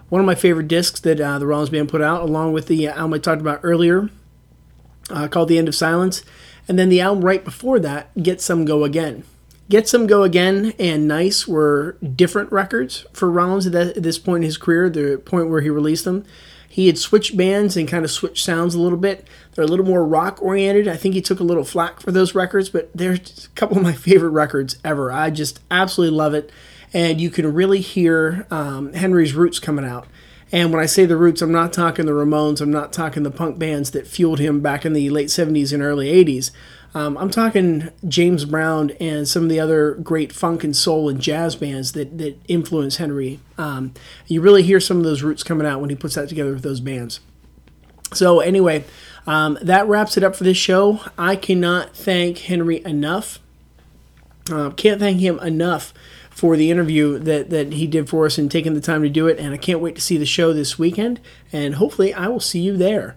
One 0.08 0.22
of 0.22 0.26
my 0.26 0.34
favorite 0.34 0.68
discs 0.68 0.98
that 1.00 1.20
uh, 1.20 1.38
the 1.38 1.46
Rollins 1.46 1.68
Band 1.68 1.90
put 1.90 2.00
out, 2.00 2.22
along 2.22 2.54
with 2.54 2.68
the 2.68 2.88
album 2.88 3.12
I 3.12 3.18
talked 3.18 3.42
about 3.42 3.60
earlier, 3.62 4.08
uh, 5.10 5.28
called 5.28 5.50
The 5.50 5.58
End 5.58 5.68
of 5.68 5.74
Silence. 5.74 6.22
And 6.68 6.78
then 6.78 6.88
the 6.88 7.02
album 7.02 7.22
right 7.22 7.44
before 7.44 7.78
that, 7.80 8.16
Get 8.22 8.40
Some 8.40 8.64
Go 8.64 8.82
Again. 8.82 9.24
Get 9.70 9.88
Some 9.88 10.06
Go 10.06 10.22
Again 10.24 10.74
and 10.78 11.08
Nice 11.08 11.48
were 11.48 11.96
different 12.14 12.52
records 12.52 13.06
for 13.12 13.30
Rollins 13.30 13.66
at, 13.66 14.02
this 14.02 14.18
point 14.18 14.44
in 14.44 14.46
his 14.46 14.58
career, 14.58 14.90
the 14.90 15.20
point 15.24 15.48
where 15.48 15.62
he 15.62 15.70
released 15.70 16.04
them. 16.04 16.24
He 16.68 16.88
had 16.88 16.98
switched 16.98 17.36
bands 17.36 17.76
and 17.76 17.88
kind 17.88 18.04
of 18.04 18.10
switched 18.10 18.44
sounds 18.44 18.74
a 18.74 18.80
little 18.80 18.98
bit. 18.98 19.26
They're 19.52 19.64
a 19.64 19.68
little 19.68 19.86
more 19.86 20.04
rock 20.04 20.42
oriented. 20.42 20.88
I 20.88 20.96
think 20.96 21.14
he 21.14 21.22
took 21.22 21.40
a 21.40 21.44
little 21.44 21.64
flack 21.64 22.00
for 22.00 22.10
those 22.10 22.34
records, 22.34 22.68
but 22.68 22.90
they're 22.94 23.12
a 23.12 23.20
couple 23.54 23.76
of 23.76 23.82
my 23.82 23.92
favorite 23.94 24.30
records 24.30 24.76
ever. 24.84 25.10
I 25.12 25.30
just 25.30 25.60
absolutely 25.70 26.16
love 26.16 26.34
it. 26.34 26.50
And 26.92 27.20
you 27.20 27.30
can 27.30 27.54
really 27.54 27.80
hear 27.80 28.46
um, 28.50 28.92
Henry's 28.92 29.34
roots 29.34 29.58
coming 29.58 29.84
out. 29.84 30.06
And 30.52 30.72
when 30.72 30.82
I 30.82 30.86
say 30.86 31.06
the 31.06 31.16
roots, 31.16 31.42
I'm 31.42 31.52
not 31.52 31.72
talking 31.72 32.06
the 32.06 32.12
Ramones, 32.12 32.60
I'm 32.60 32.70
not 32.70 32.92
talking 32.92 33.22
the 33.22 33.30
punk 33.30 33.58
bands 33.58 33.92
that 33.92 34.06
fueled 34.06 34.38
him 34.38 34.60
back 34.60 34.84
in 34.84 34.92
the 34.92 35.10
late 35.10 35.28
70s 35.28 35.72
and 35.72 35.82
early 35.82 36.08
80s. 36.24 36.50
Um, 36.94 37.18
I'm 37.18 37.30
talking 37.30 37.90
James 38.06 38.44
Brown 38.44 38.90
and 39.00 39.26
some 39.26 39.42
of 39.42 39.48
the 39.48 39.58
other 39.58 39.94
great 39.94 40.32
funk 40.32 40.62
and 40.62 40.76
soul 40.76 41.08
and 41.08 41.20
jazz 41.20 41.56
bands 41.56 41.92
that, 41.92 42.18
that 42.18 42.38
influenced 42.46 42.98
Henry. 42.98 43.40
Um, 43.58 43.94
you 44.28 44.40
really 44.40 44.62
hear 44.62 44.78
some 44.78 44.98
of 44.98 45.04
those 45.04 45.22
roots 45.22 45.42
coming 45.42 45.66
out 45.66 45.80
when 45.80 45.90
he 45.90 45.96
puts 45.96 46.14
that 46.14 46.28
together 46.28 46.52
with 46.52 46.62
those 46.62 46.80
bands. 46.80 47.18
So, 48.12 48.38
anyway, 48.38 48.84
um, 49.26 49.58
that 49.60 49.88
wraps 49.88 50.16
it 50.16 50.22
up 50.22 50.36
for 50.36 50.44
this 50.44 50.56
show. 50.56 51.00
I 51.18 51.34
cannot 51.34 51.96
thank 51.96 52.38
Henry 52.38 52.84
enough. 52.84 53.40
Uh, 54.48 54.70
can't 54.70 55.00
thank 55.00 55.18
him 55.18 55.40
enough 55.40 55.92
for 56.30 56.56
the 56.56 56.70
interview 56.70 57.18
that, 57.18 57.50
that 57.50 57.72
he 57.72 57.88
did 57.88 58.08
for 58.08 58.26
us 58.26 58.38
and 58.38 58.50
taking 58.50 58.74
the 58.74 58.80
time 58.80 59.02
to 59.02 59.08
do 59.08 59.26
it. 59.26 59.38
And 59.40 59.52
I 59.52 59.56
can't 59.56 59.80
wait 59.80 59.96
to 59.96 60.00
see 60.00 60.16
the 60.16 60.26
show 60.26 60.52
this 60.52 60.78
weekend. 60.78 61.18
And 61.52 61.76
hopefully, 61.76 62.14
I 62.14 62.28
will 62.28 62.40
see 62.40 62.60
you 62.60 62.76
there. 62.76 63.16